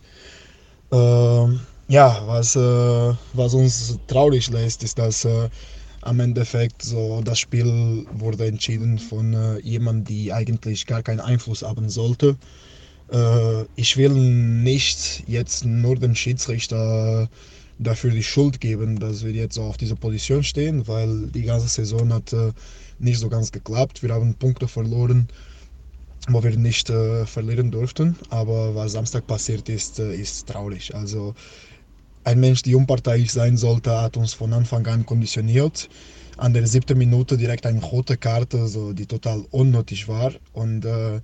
Äh, 0.92 1.46
ja, 1.88 2.22
was, 2.26 2.55
was 2.55 3.55
uns 3.55 3.98
traurig 4.07 4.48
lässt, 4.48 4.85
ist, 4.85 4.96
dass 4.96 5.26
am 6.03 6.20
Endeffekt 6.20 6.83
so 6.83 7.20
das 7.22 7.38
Spiel 7.38 8.07
wurde 8.12 8.46
entschieden 8.46 8.98
von 8.98 9.35
äh, 9.35 9.59
jemandem, 9.59 10.05
die 10.05 10.33
eigentlich 10.33 10.87
gar 10.87 11.03
keinen 11.03 11.20
Einfluss 11.20 11.62
haben 11.62 11.88
sollte. 11.88 12.37
Äh, 13.12 13.64
ich 13.77 13.96
will 13.96 14.11
nicht 14.11 15.25
jetzt 15.27 15.64
nur 15.64 15.96
den 15.96 16.14
Schiedsrichter 16.14 17.29
dafür 17.79 18.11
die 18.11 18.23
Schuld 18.23 18.61
geben, 18.61 19.01
dass 19.01 19.25
wir 19.25 19.33
jetzt 19.33 19.59
auf 19.59 19.77
dieser 19.77 19.96
Position 19.96 20.44
stehen, 20.44 20.87
weil 20.87 21.29
die 21.29 21.42
ganze 21.42 21.68
Saison 21.68 22.12
hat 22.12 22.33
äh, 22.33 22.53
nicht 22.99 23.18
so 23.18 23.29
ganz 23.29 23.51
geklappt. 23.51 24.03
Wir 24.03 24.12
haben 24.12 24.35
Punkte 24.35 24.68
verloren, 24.68 25.29
wo 26.29 26.42
wir 26.42 26.57
nicht 26.57 26.90
äh, 26.90 27.25
verlieren 27.27 27.70
durften. 27.70 28.16
Aber 28.29 28.75
was 28.75 28.92
Samstag 28.92 29.27
passiert 29.27 29.68
ist, 29.68 29.99
äh, 29.99 30.14
ist 30.14 30.46
traurig. 30.46 30.94
Also 30.94 31.35
ein 32.25 32.38
Mensch, 32.38 32.62
der 32.62 32.77
unparteiisch 32.77 33.31
sein 33.31 33.57
sollte, 33.57 33.99
hat 33.99 34.16
uns 34.18 34.35
von 34.35 34.53
Anfang 34.53 34.87
an 34.87 35.07
konditioniert. 35.07 35.88
An 36.37 36.53
der 36.53 36.66
siebten 36.66 36.99
Minute 36.99 37.37
direkt 37.38 37.66
eine 37.66 37.81
rote 37.81 38.16
Karte, 38.16 38.68
so, 38.68 38.92
die 38.92 39.07
total 39.07 39.44
unnötig 39.51 40.07
war. 40.07 40.33
Und 40.53 40.85
äh, 40.85 41.20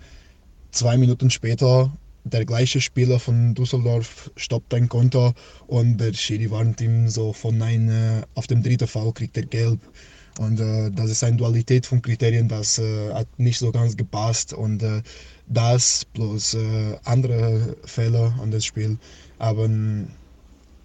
zwei 0.76 0.98
Minuten 0.98 1.30
später 1.30 1.90
der 2.24 2.44
gleiche 2.44 2.82
Spieler 2.82 3.18
von 3.18 3.54
Düsseldorf 3.54 4.30
stoppt 4.36 4.74
ein 4.74 4.88
Konto 4.88 5.32
und 5.68 5.96
der 5.96 6.12
Schiri 6.12 6.50
warnt 6.50 6.80
ihm 6.82 7.08
so 7.08 7.32
von 7.32 7.56
nein, 7.56 7.88
äh, 7.88 8.22
auf 8.34 8.46
dem 8.46 8.62
dritten 8.62 8.86
Fall 8.86 9.10
kriegt 9.12 9.36
er 9.38 9.46
gelb. 9.46 9.80
Und 10.38 10.60
äh, 10.60 10.90
das 10.90 11.10
ist 11.10 11.24
eine 11.24 11.38
Dualität 11.38 11.86
von 11.86 12.02
Kriterien, 12.02 12.48
das 12.48 12.78
äh, 12.78 13.10
hat 13.14 13.26
nicht 13.38 13.58
so 13.58 13.72
ganz 13.72 13.96
gepasst. 13.96 14.52
Und 14.52 14.82
äh, 14.82 15.02
das 15.46 16.04
plus 16.12 16.52
äh, 16.52 16.98
andere 17.04 17.76
Fälle 17.84 18.34
an 18.42 18.50
das 18.50 18.66
Spiel 18.66 18.98
haben, 19.38 20.08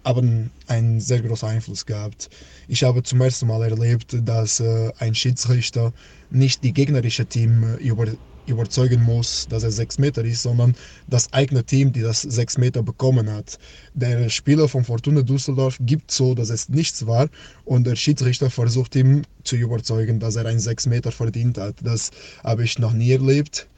haben 0.06 0.50
einen 0.68 1.00
sehr 1.00 1.20
großen 1.20 1.48
Einfluss 1.48 1.84
gehabt. 1.84 2.30
Ich 2.66 2.82
habe 2.82 3.02
zum 3.02 3.20
ersten 3.20 3.46
Mal 3.46 3.62
erlebt, 3.62 4.16
dass 4.24 4.60
äh, 4.60 4.90
ein 5.00 5.14
Schiedsrichter 5.14 5.92
nicht 6.30 6.64
die 6.64 6.72
gegnerische 6.72 7.26
Team 7.26 7.74
über 7.74 8.06
überzeugen 8.46 9.02
muss, 9.02 9.46
dass 9.48 9.62
er 9.62 9.70
sechs 9.70 9.98
Meter 9.98 10.24
ist, 10.24 10.42
sondern 10.42 10.74
das 11.08 11.32
eigene 11.32 11.64
Team, 11.64 11.92
die 11.92 12.00
das 12.00 12.22
sechs 12.22 12.58
Meter 12.58 12.82
bekommen 12.82 13.30
hat. 13.30 13.58
Der 13.94 14.28
Spieler 14.28 14.68
von 14.68 14.84
Fortuna 14.84 15.22
Düsseldorf 15.22 15.76
gibt 15.80 16.10
so, 16.10 16.34
dass 16.34 16.50
es 16.50 16.68
nichts 16.68 17.06
war 17.06 17.28
und 17.64 17.86
der 17.86 17.96
Schiedsrichter 17.96 18.50
versucht 18.50 18.96
ihm 18.96 19.22
zu 19.44 19.56
überzeugen, 19.56 20.20
dass 20.20 20.36
er 20.36 20.46
ein 20.46 20.58
sechs 20.58 20.86
Meter 20.86 21.12
verdient 21.12 21.58
hat. 21.58 21.76
Das 21.82 22.10
habe 22.42 22.64
ich 22.64 22.78
noch 22.78 22.92
nie 22.92 23.12
erlebt. 23.12 23.68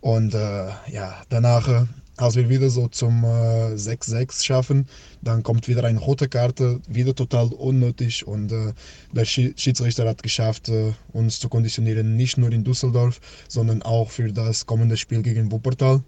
Und 0.00 0.34
äh, 0.34 0.68
ja, 0.90 1.22
danach 1.28 1.68
äh, 1.68 1.86
als 2.18 2.36
wir 2.36 2.48
wieder 2.48 2.68
so 2.68 2.88
zum 2.88 3.24
äh, 3.24 3.74
6-6 3.74 4.44
schaffen, 4.44 4.86
dann 5.22 5.42
kommt 5.42 5.68
wieder 5.68 5.84
eine 5.84 5.98
rote 5.98 6.28
Karte, 6.28 6.80
wieder 6.88 7.14
total 7.14 7.48
unnötig 7.48 8.26
und 8.26 8.52
äh, 8.52 8.72
der 9.12 9.24
Schiedsrichter 9.24 10.06
hat 10.06 10.22
geschafft, 10.22 10.68
äh, 10.68 10.92
uns 11.12 11.38
zu 11.38 11.48
konditionieren, 11.48 12.16
nicht 12.16 12.36
nur 12.36 12.52
in 12.52 12.64
Düsseldorf, 12.64 13.20
sondern 13.48 13.82
auch 13.82 14.10
für 14.10 14.32
das 14.32 14.66
kommende 14.66 14.96
Spiel 14.96 15.22
gegen 15.22 15.50
Wuppertal. 15.52 16.02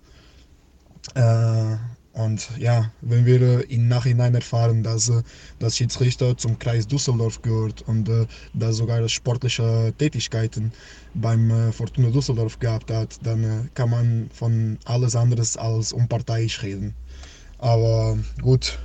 Und 2.25 2.51
ja, 2.59 2.91
wenn 3.01 3.25
wir 3.25 3.41
äh, 3.41 3.75
im 3.75 3.89
Nachhinein 3.89 4.35
erfahren, 4.35 4.83
dass 4.83 5.09
äh, 5.09 5.23
das 5.59 5.77
Schiedsrichter 5.77 6.37
zum 6.37 6.59
Kreis 6.59 6.87
Düsseldorf 6.87 7.41
gehört 7.41 7.83
und 7.83 8.09
äh, 8.09 8.27
dass 8.53 8.77
sogar 8.77 9.09
sportliche 9.09 9.95
Tätigkeiten 9.97 10.73
beim 11.15 11.51
äh, 11.51 11.73
Fortuna 11.73 12.11
Düsseldorf 12.11 12.59
gehabt 12.59 12.91
hat, 12.91 13.19
dann 13.23 13.45
äh, 13.45 13.69
kann 13.75 13.91
man 13.91 14.31
von 14.35 14.79
alles 14.85 15.17
anderes 15.17 15.57
als 15.57 15.93
unparteiisch 15.93 16.63
reden. 16.63 16.95
Aber 17.59 18.19
gut, 18.43 18.79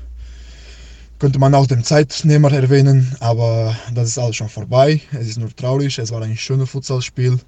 könnte 1.20 1.40
man 1.40 1.54
auch 1.56 1.68
den 1.68 1.84
Zeitnehmer 1.84 2.52
erwähnen, 2.54 3.16
aber 3.20 3.76
das 3.94 4.10
ist 4.10 4.18
alles 4.18 4.38
schon 4.38 4.50
vorbei. 4.50 5.02
Es 5.12 5.28
ist 5.28 5.40
nur 5.40 5.54
traurig, 5.54 5.98
es 5.98 6.12
war 6.12 6.22
ein 6.22 6.38
schönes 6.38 6.70
Futsalspiel. 6.70 7.40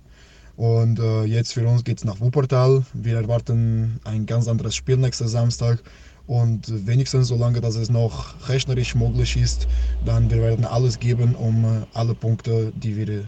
Und 0.57 0.99
äh, 0.99 1.23
jetzt 1.23 1.53
für 1.53 1.65
uns 1.67 1.83
geht 1.83 1.99
es 1.99 2.03
nach 2.03 2.19
Wuppertal. 2.19 2.83
Wir 2.93 3.17
erwarten 3.17 3.99
ein 4.03 4.25
ganz 4.25 4.47
anderes 4.47 4.75
Spiel 4.75 4.97
nächsten 4.97 5.27
Samstag. 5.27 5.83
Und 6.25 6.85
wenigstens 6.85 7.29
solange 7.29 7.61
dass 7.61 7.75
es 7.75 7.89
noch 7.89 8.49
rechnerisch 8.49 8.95
möglich 8.95 9.37
ist, 9.37 9.67
dann 10.03 10.29
wir 10.29 10.39
werden 10.39 10.65
alles 10.65 10.99
geben, 10.99 11.35
um 11.35 11.63
äh, 11.63 11.85
alle 11.93 12.15
Punkte, 12.15 12.73
die 12.75 12.97
wir 12.97 13.23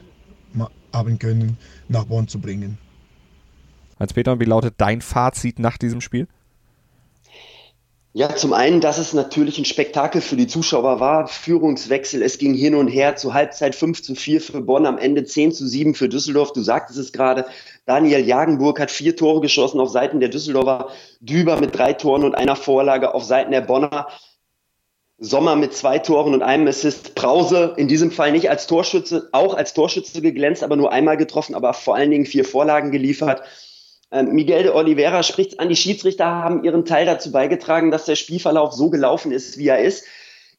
haben 0.92 1.20
können, 1.20 1.58
nach 1.88 2.06
Bonn 2.06 2.28
zu 2.28 2.40
bringen. 2.40 2.78
Hans-Peter, 4.00 4.40
wie 4.40 4.46
lautet 4.46 4.74
dein 4.78 5.02
Fazit 5.02 5.60
nach 5.60 5.78
diesem 5.78 6.02
Spiel? 6.02 6.28
Ja, 8.20 8.36
zum 8.36 8.52
einen, 8.52 8.82
dass 8.82 8.98
es 8.98 9.14
natürlich 9.14 9.60
ein 9.60 9.64
Spektakel 9.64 10.20
für 10.20 10.36
die 10.36 10.48
Zuschauer 10.48 11.00
war. 11.00 11.30
Führungswechsel, 11.30 12.22
es 12.22 12.38
ging 12.38 12.54
hin 12.54 12.76
und 12.76 12.90
her. 12.90 13.16
Zur 13.16 13.34
Halbzeit 13.34 13.76
5 13.76 14.02
zu 14.02 14.14
4 14.14 14.42
für 14.42 14.60
Bonn, 14.60 14.86
am 14.86 14.98
Ende 14.98 15.24
10 15.24 15.54
zu 15.54 15.66
7 15.66 15.96
für 15.96 16.10
Düsseldorf. 16.10 16.52
Du 16.52 16.62
sagtest 16.62 17.00
es 17.00 17.14
gerade. 17.14 17.46
Daniel 17.86 18.20
Jagenburg 18.20 18.82
hat 18.82 18.92
vier 18.92 19.16
Tore 19.16 19.40
geschossen 19.40 19.80
auf 19.80 19.88
Seiten 19.88 20.20
der 20.20 20.28
Düsseldorfer. 20.28 20.90
Düber 21.22 21.62
mit 21.62 21.78
drei 21.78 21.94
Toren 21.94 22.26
und 22.26 22.36
einer 22.36 22.58
Vorlage 22.58 23.14
auf 23.14 23.24
Seiten 23.24 23.54
der 23.54 23.62
Bonner. 23.62 24.10
Sommer 25.18 25.56
mit 25.56 25.74
zwei 25.74 26.00
Toren 26.00 26.34
und 26.34 26.42
einem 26.42 26.68
Assist. 26.68 27.16
Brause 27.16 27.74
in 27.78 27.88
diesem 27.88 28.12
Fall 28.12 28.34
nicht 28.34 28.50
als 28.50 28.68
Torschütze, 28.68 29.30
auch 29.32 29.54
als 29.54 29.74
Torschütze 29.74 30.22
geglänzt, 30.22 30.62
aber 30.62 30.76
nur 30.76 30.92
einmal 30.92 31.16
getroffen, 31.16 31.56
aber 31.56 31.74
vor 31.74 31.96
allen 31.96 32.12
Dingen 32.12 32.26
vier 32.26 32.44
Vorlagen 32.44 32.92
geliefert. 32.92 33.44
Ähm, 34.12 34.34
Miguel 34.34 34.64
de 34.64 34.72
Oliveira 34.72 35.24
spricht 35.24 35.60
an, 35.60 35.70
die 35.70 35.76
Schiedsrichter 35.76 36.26
haben 36.26 36.64
ihren 36.64 36.86
Teil 36.86 37.06
dazu 37.06 37.32
beigetragen, 37.32 37.92
dass 37.92 38.06
der 38.06 38.16
Spielverlauf 38.16 38.74
so 38.74 38.90
gelaufen 38.90 39.32
ist, 39.32 39.58
wie 39.58 39.68
er 39.68 39.80
ist. 39.80 40.06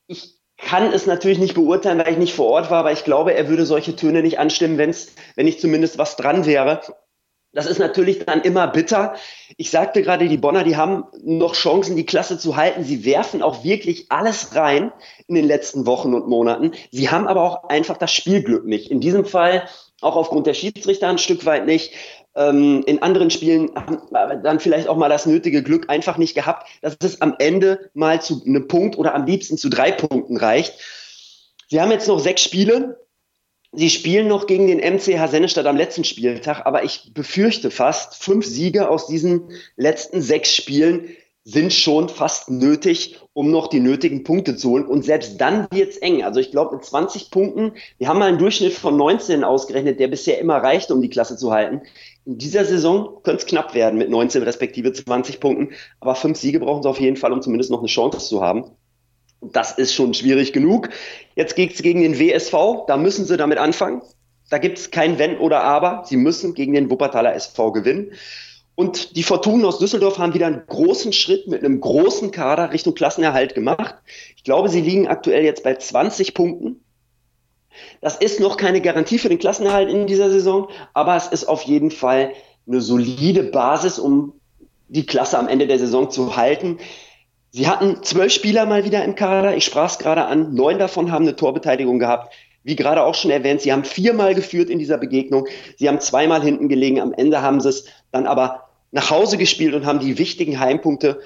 Ich 0.07 0.41
kann 0.57 0.93
es 0.93 1.07
natürlich 1.07 1.39
nicht 1.39 1.55
beurteilen, 1.55 1.99
weil 1.99 2.13
ich 2.13 2.19
nicht 2.19 2.35
vor 2.35 2.49
Ort 2.49 2.71
war, 2.71 2.81
aber 2.81 2.93
ich 2.93 3.05
glaube, 3.05 3.35
er 3.35 3.49
würde 3.49 3.67
solche 3.67 3.97
Töne 3.97 4.23
nicht 4.23 4.39
anstimmen, 4.39 4.79
wenn's, 4.79 5.13
wenn 5.35 5.47
nicht 5.47 5.61
zumindest 5.61 5.99
was 5.99 6.17
dran 6.17 6.47
wäre. 6.47 6.81
Das 7.53 7.67
ist 7.67 7.79
natürlich 7.79 8.25
dann 8.25 8.43
immer 8.43 8.69
bitter. 8.69 9.15
Ich 9.57 9.71
sagte 9.71 10.03
gerade, 10.03 10.29
die 10.29 10.37
Bonner, 10.37 10.63
die 10.63 10.77
haben 10.77 11.07
noch 11.25 11.55
Chancen, 11.55 11.97
die 11.97 12.07
Klasse 12.07 12.39
zu 12.39 12.55
halten. 12.55 12.85
Sie 12.85 13.05
werfen 13.05 13.43
auch 13.43 13.65
wirklich 13.65 14.07
alles 14.11 14.55
rein 14.55 14.93
in 15.27 15.35
den 15.35 15.47
letzten 15.47 15.85
Wochen 15.85 16.15
und 16.15 16.29
Monaten. 16.29 16.73
Sie 16.93 17.11
haben 17.11 17.27
aber 17.27 17.43
auch 17.43 17.69
einfach 17.69 17.97
das 17.97 18.13
Spielglück 18.13 18.67
nicht. 18.67 18.89
In 18.89 19.01
diesem 19.01 19.25
Fall 19.25 19.69
auch 20.01 20.15
aufgrund 20.15 20.47
der 20.47 20.55
Schiedsrichter 20.55 21.09
ein 21.09 21.19
Stück 21.19 21.45
weit 21.45 21.67
nicht 21.67 21.93
ähm, 22.37 22.83
in 22.87 23.03
anderen 23.03 23.31
Spielen 23.31 23.71
haben 23.75 24.43
dann 24.43 24.61
vielleicht 24.61 24.89
auch 24.89 24.97
mal 24.97 25.09
das 25.09 25.27
nötige 25.27 25.63
Glück 25.63 25.91
einfach 25.91 26.17
nicht 26.17 26.35
gehabt, 26.35 26.69
dass 26.81 26.97
es 27.03 27.21
am 27.21 27.35
Ende 27.39 27.91
mal 27.95 28.23
zu 28.23 28.43
einem 28.45 28.69
Punkt 28.69 28.97
oder 28.97 29.15
am 29.15 29.27
liebsten 29.27 29.59
zu 29.59 29.69
drei 29.69 29.91
Punkten 29.93 30.37
reicht. 30.37 30.75
Sie 31.69 31.81
haben 31.81 31.91
jetzt 31.91 32.09
noch 32.09 32.19
sechs 32.19 32.43
Spiele. 32.43 33.07
Sie 33.73 33.91
spielen 33.91 34.27
noch 34.27 34.47
gegen 34.47 34.67
den 34.67 34.79
MCH 34.79 35.29
Sennestadt 35.29 35.67
am 35.67 35.77
letzten 35.77 36.03
Spieltag, 36.03 36.67
aber 36.67 36.83
ich 36.83 37.13
befürchte 37.15 37.71
fast, 37.71 38.17
fünf 38.17 38.45
Siege 38.45 38.89
aus 38.89 39.07
diesen 39.07 39.51
letzten 39.77 40.23
sechs 40.23 40.55
Spielen 40.55 41.17
sind 41.45 41.73
schon 41.73 42.09
fast 42.09 42.51
nötig, 42.51 43.19
um 43.33 43.51
noch 43.51 43.69
die 43.69 43.81
nötigen 43.81 44.25
Punkte 44.25 44.57
zu 44.57 44.71
holen. 44.71 44.87
Und 44.87 45.05
selbst 45.05 45.41
dann 45.41 45.67
wird's 45.71 45.97
eng. 45.97 46.23
Also 46.23 46.39
ich 46.39 46.51
glaube, 46.51 46.77
mit 46.77 46.85
20 46.85 47.31
Punkten, 47.31 47.73
wir 47.99 48.09
haben 48.09 48.19
mal 48.19 48.29
einen 48.29 48.39
Durchschnitt 48.39 48.75
von 48.75 48.97
19 48.97 49.43
ausgerechnet, 49.43 49.99
der 50.01 50.09
bisher 50.09 50.39
immer 50.39 50.57
reicht, 50.57 50.91
um 50.91 51.01
die 51.01 51.09
Klasse 51.09 51.37
zu 51.37 51.51
halten. 51.51 51.83
In 52.27 52.37
dieser 52.37 52.65
Saison 52.65 53.23
könnte 53.23 53.43
es 53.43 53.47
knapp 53.47 53.75
werden 53.75 53.99
mit 53.99 54.11
19 54.11 54.43
respektive 54.43 54.93
20 54.93 55.41
Punkten. 55.41 55.75
Aber 56.01 56.15
fünf 56.15 56.39
Siege 56.39 56.61
brauchen 56.61 56.83
sie 56.83 56.89
auf 56.89 57.01
jeden 57.01 57.17
Fall, 57.17 57.33
um 57.33 57.41
zumindest 57.41 57.71
noch 57.71 57.79
eine 57.79 57.89
Chance 57.89 58.19
zu 58.19 58.43
haben. 58.43 58.65
Das 59.41 59.73
ist 59.79 59.95
schon 59.95 60.13
schwierig 60.13 60.53
genug. 60.53 60.91
Jetzt 61.35 61.57
geht's 61.57 61.81
gegen 61.81 62.03
den 62.03 62.19
WSV. 62.19 62.85
Da 62.87 62.99
müssen 62.99 63.25
sie 63.25 63.39
damit 63.39 63.57
anfangen. 63.57 64.03
Da 64.51 64.59
gibt's 64.59 64.91
kein 64.91 65.19
Wenn 65.19 65.39
oder 65.39 65.63
Aber. 65.63 66.03
Sie 66.05 66.17
müssen 66.17 66.53
gegen 66.53 66.75
den 66.75 66.91
Wuppertaler 66.91 67.35
SV 67.35 67.73
gewinnen. 67.73 68.13
Und 68.81 69.15
die 69.15 69.25
Fortunen 69.25 69.67
aus 69.67 69.79
Düsseldorf 69.79 70.17
haben 70.17 70.33
wieder 70.33 70.47
einen 70.47 70.63
großen 70.67 71.13
Schritt 71.13 71.47
mit 71.47 71.63
einem 71.63 71.83
großen 71.83 72.31
Kader 72.31 72.73
Richtung 72.73 72.95
Klassenerhalt 72.95 73.55
gemacht. 73.55 73.97
Ich 74.37 74.43
glaube, 74.43 74.71
sie 74.71 74.81
liegen 74.81 75.07
aktuell 75.07 75.45
jetzt 75.45 75.65
bei 75.65 75.75
20 75.75 76.33
Punkten. 76.33 76.83
Das 78.01 78.17
ist 78.17 78.41
noch 78.41 78.57
keine 78.57 78.81
Garantie 78.81 79.19
für 79.19 79.29
den 79.29 79.39
Klassenerhalt 79.39 79.91
in 79.91 80.07
dieser 80.07 80.31
Saison, 80.31 80.71
aber 80.95 81.15
es 81.15 81.27
ist 81.27 81.45
auf 81.45 81.61
jeden 81.65 81.91
Fall 81.91 82.33
eine 82.67 82.81
solide 82.81 83.43
Basis, 83.43 83.99
um 83.99 84.33
die 84.89 85.05
Klasse 85.05 85.39
am 85.39 85.49
Ende 85.49 85.67
der 85.67 85.79
Saison 85.79 86.11
zu 86.11 86.37
halten. 86.37 86.79
Sie 87.51 87.69
hatten 87.69 88.03
zwölf 88.03 88.33
Spieler 88.33 88.65
mal 88.65 88.87
wieder 88.87 89.05
im 89.05 89.15
Kader. 89.15 89.59
Ich 89.59 89.67
sprach 89.67 89.91
es 89.91 89.99
gerade 89.99 90.25
an. 90.25 90.55
Neun 90.55 90.79
davon 90.79 91.13
haben 91.13 91.27
eine 91.27 91.37
Torbeteiligung 91.37 91.99
gehabt. 91.99 92.33
Wie 92.63 92.77
gerade 92.77 93.03
auch 93.03 93.15
schon 93.15 93.31
erwähnt, 93.31 93.61
sie 93.61 93.75
haben 93.75 93.85
viermal 93.85 94.35
geführt 94.35 94.71
in 94.71 94.79
dieser 94.79 94.97
Begegnung. 94.97 95.47
Sie 95.77 95.87
haben 95.87 96.01
zweimal 96.01 96.41
hinten 96.43 96.71
gelegen. 96.71 96.99
Am 96.99 97.13
Ende 97.13 97.43
haben 97.43 97.61
sie 97.61 97.69
es 97.69 97.85
dann 98.11 98.27
aber 98.27 98.70
nach 98.93 99.11
Hause 99.11 99.39
gespielt 99.39 99.75
und 99.75 99.87
haben 99.87 100.01
die 100.01 100.19
wichtigen 100.19 100.59
Heimpunkte, 100.59 101.21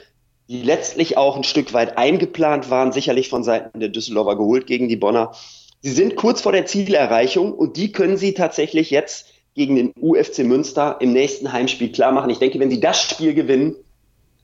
die 0.49 0.63
letztlich 0.63 1.17
auch 1.17 1.37
ein 1.37 1.45
Stück 1.45 1.73
weit 1.73 1.97
eingeplant 1.97 2.71
waren, 2.71 2.93
sicherlich 2.93 3.29
von 3.29 3.43
Seiten 3.43 3.81
der 3.81 3.89
Düsseldorfer 3.89 4.37
geholt 4.37 4.67
gegen 4.67 4.89
die 4.89 4.97
Bonner. 4.97 5.33
Sie 5.81 5.93
sind 5.93 6.17
kurz 6.17 6.41
vor 6.41 6.53
der 6.53 6.67
Zielerreichung 6.67 7.53
und 7.53 7.77
die 7.77 7.93
können 7.93 8.17
sie 8.17 8.35
tatsächlich 8.35 8.91
jetzt 8.91 9.29
gegen 9.55 9.77
den 9.77 9.93
UFC 10.01 10.39
Münster 10.41 10.99
im 11.01 11.13
nächsten 11.13 11.53
Heimspiel 11.53 11.93
klar 11.93 12.13
machen. 12.13 12.31
Ich 12.31 12.39
denke, 12.39 12.59
wenn 12.59 12.71
sie 12.71 12.81
das 12.81 13.03
Spiel 13.03 13.35
gewinnen, 13.35 13.77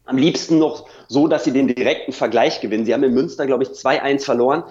am 0.05 0.17
liebsten 0.17 0.59
noch 0.59 0.89
so, 1.09 1.29
dass 1.29 1.45
sie 1.45 1.53
den 1.53 1.69
direkten 1.69 2.13
Vergleich 2.13 2.61
gewinnen. 2.61 2.85
Sie 2.85 2.95
haben 2.95 3.03
in 3.03 3.15
Münster, 3.15 3.47
glaube 3.47 3.65
ich, 3.65 3.71
2-1 3.71 4.25
verloren. 4.25 4.65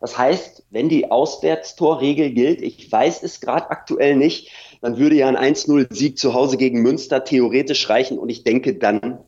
Das 0.00 0.16
heißt, 0.16 0.64
wenn 0.70 0.88
die 0.88 1.10
Auswärtstorregel 1.10 2.30
gilt, 2.30 2.62
ich 2.62 2.90
weiß 2.90 3.22
es 3.22 3.40
gerade 3.40 3.70
aktuell 3.70 4.16
nicht, 4.16 4.50
dann 4.80 4.98
würde 4.98 5.16
ja 5.16 5.28
ein 5.28 5.36
1-0-Sieg 5.36 6.18
zu 6.18 6.34
Hause 6.34 6.56
gegen 6.56 6.82
Münster 6.82 7.24
theoretisch 7.24 7.88
reichen. 7.88 8.18
Und 8.18 8.28
ich 8.28 8.44
denke, 8.44 8.74
dann 8.74 9.18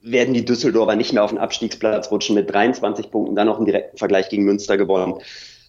werden 0.00 0.34
die 0.34 0.44
Düsseldorfer 0.44 0.96
nicht 0.96 1.12
mehr 1.12 1.24
auf 1.24 1.30
den 1.30 1.38
Abstiegsplatz 1.38 2.10
rutschen 2.10 2.36
mit 2.36 2.50
23 2.50 3.10
Punkten, 3.10 3.34
dann 3.34 3.48
noch 3.48 3.56
einen 3.56 3.66
direkten 3.66 3.98
Vergleich 3.98 4.28
gegen 4.28 4.44
Münster 4.44 4.76
gewonnen. 4.76 5.14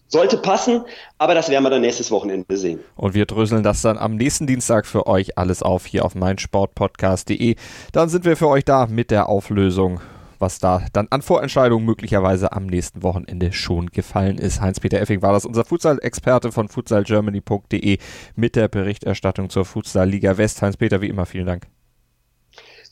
Sollte 0.06 0.38
passen, 0.38 0.84
aber 1.18 1.34
das 1.34 1.50
werden 1.50 1.64
wir 1.64 1.70
dann 1.70 1.82
nächstes 1.82 2.10
Wochenende 2.10 2.56
sehen. 2.56 2.80
Und 2.96 3.12
wir 3.12 3.26
dröseln 3.26 3.62
das 3.62 3.82
dann 3.82 3.98
am 3.98 4.16
nächsten 4.16 4.46
Dienstag 4.46 4.86
für 4.86 5.06
euch 5.06 5.36
alles 5.36 5.62
auf 5.62 5.84
hier 5.84 6.06
auf 6.06 6.14
meinsportpodcast.de. 6.14 7.56
Dann 7.92 8.08
sind 8.08 8.24
wir 8.24 8.36
für 8.36 8.48
euch 8.48 8.64
da 8.64 8.86
mit 8.86 9.10
der 9.10 9.28
Auflösung, 9.28 10.00
was 10.38 10.58
da 10.58 10.86
dann 10.92 11.08
an 11.10 11.22
Vorentscheidungen 11.22 11.84
möglicherweise 11.84 12.52
am 12.52 12.66
nächsten 12.66 13.02
Wochenende 13.02 13.52
schon 13.52 13.90
gefallen 13.90 14.38
ist. 14.38 14.60
Heinz-Peter 14.60 15.00
Effing 15.00 15.22
war 15.22 15.32
das 15.32 15.44
unser 15.44 15.64
Futsal-Experte 15.64 16.52
von 16.52 16.68
futsalgermany.de 16.68 17.98
mit 18.36 18.56
der 18.56 18.68
Berichterstattung 18.68 19.50
zur 19.50 19.64
Futsal-Liga 19.64 20.38
West. 20.38 20.62
Heinz-Peter, 20.62 21.00
wie 21.00 21.08
immer, 21.08 21.26
vielen 21.26 21.46
Dank. 21.46 21.66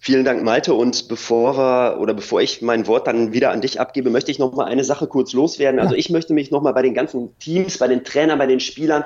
Vielen 0.00 0.24
Dank, 0.24 0.44
Malte. 0.44 0.74
Und 0.74 1.08
bevor 1.08 1.56
wir 1.58 2.00
oder 2.00 2.14
bevor 2.14 2.40
ich 2.40 2.62
mein 2.62 2.86
Wort 2.86 3.06
dann 3.08 3.32
wieder 3.32 3.50
an 3.50 3.60
dich 3.60 3.80
abgebe, 3.80 4.10
möchte 4.10 4.30
ich 4.30 4.38
noch 4.38 4.54
mal 4.54 4.66
eine 4.66 4.84
Sache 4.84 5.08
kurz 5.08 5.32
loswerden. 5.32 5.80
Also 5.80 5.96
ich 5.96 6.10
möchte 6.10 6.32
mich 6.32 6.50
noch 6.50 6.62
mal 6.62 6.72
bei 6.72 6.82
den 6.82 6.94
ganzen 6.94 7.36
Teams, 7.38 7.78
bei 7.78 7.88
den 7.88 8.04
Trainern, 8.04 8.38
bei 8.38 8.46
den 8.46 8.60
Spielern 8.60 9.04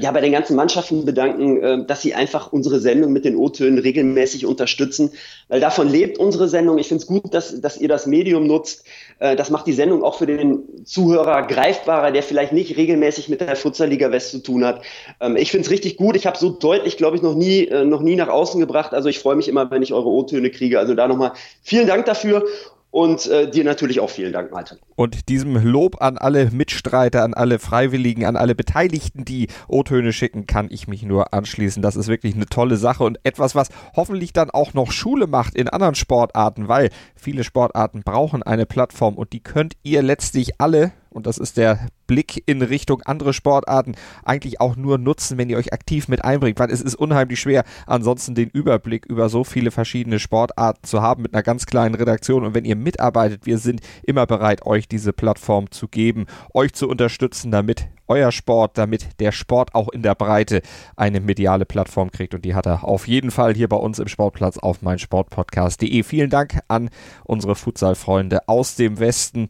ja, 0.00 0.12
bei 0.12 0.20
den 0.20 0.32
ganzen 0.32 0.56
Mannschaften 0.56 1.04
bedanken, 1.04 1.62
äh, 1.62 1.86
dass 1.86 2.02
sie 2.02 2.14
einfach 2.14 2.52
unsere 2.52 2.80
Sendung 2.80 3.12
mit 3.12 3.24
den 3.24 3.36
O-Tönen 3.36 3.78
regelmäßig 3.78 4.44
unterstützen, 4.44 5.12
weil 5.48 5.60
davon 5.60 5.88
lebt 5.88 6.18
unsere 6.18 6.48
Sendung. 6.48 6.78
Ich 6.78 6.88
finde 6.88 7.02
es 7.02 7.06
gut, 7.06 7.32
dass, 7.32 7.60
dass 7.60 7.78
ihr 7.78 7.88
das 7.88 8.06
Medium 8.06 8.46
nutzt. 8.46 8.84
Äh, 9.18 9.36
das 9.36 9.50
macht 9.50 9.66
die 9.66 9.72
Sendung 9.72 10.02
auch 10.02 10.18
für 10.18 10.26
den 10.26 10.84
Zuhörer 10.84 11.46
greifbarer, 11.46 12.10
der 12.10 12.22
vielleicht 12.22 12.52
nicht 12.52 12.76
regelmäßig 12.76 13.28
mit 13.28 13.40
der 13.40 13.56
Futsalliga 13.56 14.10
West 14.12 14.32
zu 14.32 14.42
tun 14.42 14.64
hat. 14.64 14.82
Ähm, 15.20 15.36
ich 15.36 15.50
finde 15.50 15.64
es 15.64 15.70
richtig 15.70 15.96
gut. 15.96 16.16
Ich 16.16 16.26
habe 16.26 16.36
so 16.36 16.50
deutlich, 16.50 16.96
glaube 16.96 17.16
ich, 17.16 17.22
noch 17.22 17.34
nie, 17.34 17.64
äh, 17.66 17.84
noch 17.84 18.02
nie 18.02 18.16
nach 18.16 18.28
außen 18.28 18.60
gebracht. 18.60 18.92
Also 18.92 19.08
ich 19.08 19.18
freue 19.18 19.36
mich 19.36 19.48
immer, 19.48 19.70
wenn 19.70 19.82
ich 19.82 19.92
eure 19.92 20.08
O-Töne 20.08 20.50
kriege. 20.50 20.78
Also 20.78 20.94
da 20.94 21.08
nochmal 21.08 21.32
vielen 21.62 21.86
Dank 21.86 22.04
dafür. 22.04 22.44
Und 22.90 23.26
äh, 23.28 23.48
dir 23.48 23.62
natürlich 23.62 24.00
auch 24.00 24.10
vielen 24.10 24.32
Dank, 24.32 24.50
Malte. 24.50 24.78
Und 24.96 25.28
diesem 25.28 25.56
Lob 25.56 26.02
an 26.02 26.18
alle 26.18 26.50
Mitstreiter, 26.50 27.22
an 27.22 27.34
alle 27.34 27.60
Freiwilligen, 27.60 28.24
an 28.24 28.36
alle 28.36 28.56
Beteiligten, 28.56 29.24
die 29.24 29.46
O-Töne 29.68 30.12
schicken, 30.12 30.46
kann 30.46 30.68
ich 30.70 30.88
mich 30.88 31.04
nur 31.04 31.32
anschließen. 31.32 31.82
Das 31.82 31.94
ist 31.94 32.08
wirklich 32.08 32.34
eine 32.34 32.46
tolle 32.46 32.76
Sache 32.76 33.04
und 33.04 33.18
etwas, 33.22 33.54
was 33.54 33.68
hoffentlich 33.94 34.32
dann 34.32 34.50
auch 34.50 34.74
noch 34.74 34.90
Schule 34.90 35.28
macht 35.28 35.54
in 35.54 35.68
anderen 35.68 35.94
Sportarten, 35.94 36.66
weil 36.66 36.90
viele 37.14 37.44
Sportarten 37.44 38.02
brauchen 38.02 38.42
eine 38.42 38.66
Plattform 38.66 39.14
und 39.14 39.32
die 39.32 39.40
könnt 39.40 39.74
ihr 39.84 40.02
letztlich 40.02 40.60
alle 40.60 40.92
und 41.10 41.26
das 41.26 41.38
ist 41.38 41.56
der 41.56 41.88
Blick 42.06 42.42
in 42.46 42.62
Richtung 42.62 43.02
andere 43.02 43.32
Sportarten, 43.32 43.94
eigentlich 44.24 44.60
auch 44.60 44.76
nur 44.76 44.98
nutzen, 44.98 45.38
wenn 45.38 45.50
ihr 45.50 45.58
euch 45.58 45.72
aktiv 45.72 46.08
mit 46.08 46.24
einbringt, 46.24 46.58
weil 46.58 46.70
es 46.70 46.80
ist 46.80 46.94
unheimlich 46.94 47.40
schwer, 47.40 47.64
ansonsten 47.86 48.34
den 48.34 48.48
Überblick 48.48 49.06
über 49.06 49.28
so 49.28 49.44
viele 49.44 49.70
verschiedene 49.70 50.18
Sportarten 50.18 50.84
zu 50.84 51.02
haben 51.02 51.22
mit 51.22 51.34
einer 51.34 51.42
ganz 51.42 51.66
kleinen 51.66 51.94
Redaktion. 51.94 52.44
Und 52.44 52.54
wenn 52.54 52.64
ihr 52.64 52.76
mitarbeitet, 52.76 53.46
wir 53.46 53.58
sind 53.58 53.80
immer 54.02 54.26
bereit, 54.26 54.66
euch 54.66 54.88
diese 54.88 55.12
Plattform 55.12 55.70
zu 55.70 55.88
geben, 55.88 56.26
euch 56.54 56.72
zu 56.72 56.88
unterstützen, 56.88 57.50
damit 57.50 57.88
euer 58.10 58.32
Sport, 58.32 58.76
damit 58.76 59.20
der 59.20 59.30
Sport 59.30 59.74
auch 59.74 59.88
in 59.88 60.02
der 60.02 60.16
Breite 60.16 60.62
eine 60.96 61.20
mediale 61.20 61.64
Plattform 61.64 62.10
kriegt. 62.10 62.34
Und 62.34 62.44
die 62.44 62.54
hat 62.54 62.66
er 62.66 62.84
auf 62.84 63.06
jeden 63.06 63.30
Fall 63.30 63.54
hier 63.54 63.68
bei 63.68 63.76
uns 63.76 64.00
im 64.00 64.08
Sportplatz 64.08 64.58
auf 64.58 64.82
meinsportpodcast.de. 64.82 66.02
Vielen 66.02 66.28
Dank 66.28 66.58
an 66.66 66.90
unsere 67.24 67.54
Futsal-Freunde 67.54 68.48
aus 68.48 68.74
dem 68.74 68.98
Westen. 68.98 69.46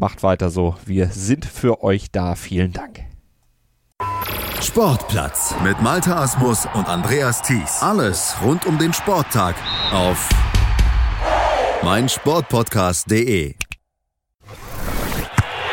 Macht 0.00 0.22
weiter 0.22 0.48
so. 0.48 0.76
Wir 0.86 1.08
sind 1.08 1.44
für 1.44 1.82
euch 1.82 2.12
da. 2.12 2.36
Vielen 2.36 2.72
Dank. 2.72 3.00
Sportplatz 4.62 5.56
mit 5.64 5.82
Malta 5.82 6.22
Asmus 6.22 6.68
und 6.74 6.88
Andreas 6.88 7.42
Thies. 7.42 7.82
Alles 7.82 8.36
rund 8.44 8.64
um 8.64 8.78
den 8.78 8.92
Sporttag 8.92 9.56
auf 9.92 10.28
meinsportpodcast.de. 11.82 13.56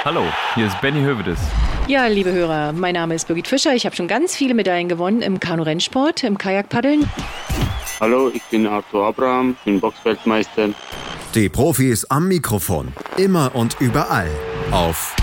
Hallo, 0.04 0.24
hier 0.56 0.68
ist 0.68 0.82
Benny 0.82 1.02
Hövedes. 1.02 1.40
Ja, 1.88 2.08
liebe 2.08 2.32
Hörer, 2.32 2.74
mein 2.74 2.96
Name 2.96 3.14
ist 3.14 3.28
Birgit 3.28 3.48
Fischer. 3.48 3.76
Ich 3.76 3.86
habe 3.86 3.96
schon 3.96 4.08
ganz 4.08 4.36
viele 4.36 4.56
Medaillen 4.56 4.90
gewonnen 4.90 5.22
im 5.22 5.40
Kanu-Rennsport, 5.40 6.24
im 6.24 6.40
Kajakpaddeln. 6.40 7.08
Hallo, 8.00 8.32
ich 8.34 8.42
bin 8.46 8.66
Arthur 8.66 9.06
Abraham, 9.06 9.56
bin 9.66 9.80
Boxweltmeister. 9.80 10.70
Die 11.36 11.50
Profis 11.50 12.06
am 12.06 12.30
Mikrofon. 12.30 12.94
Immer 13.18 13.56
und 13.56 13.76
überall. 13.82 14.30
Auf 14.72 15.14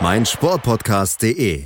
meinsportpodcast.de 0.00 1.64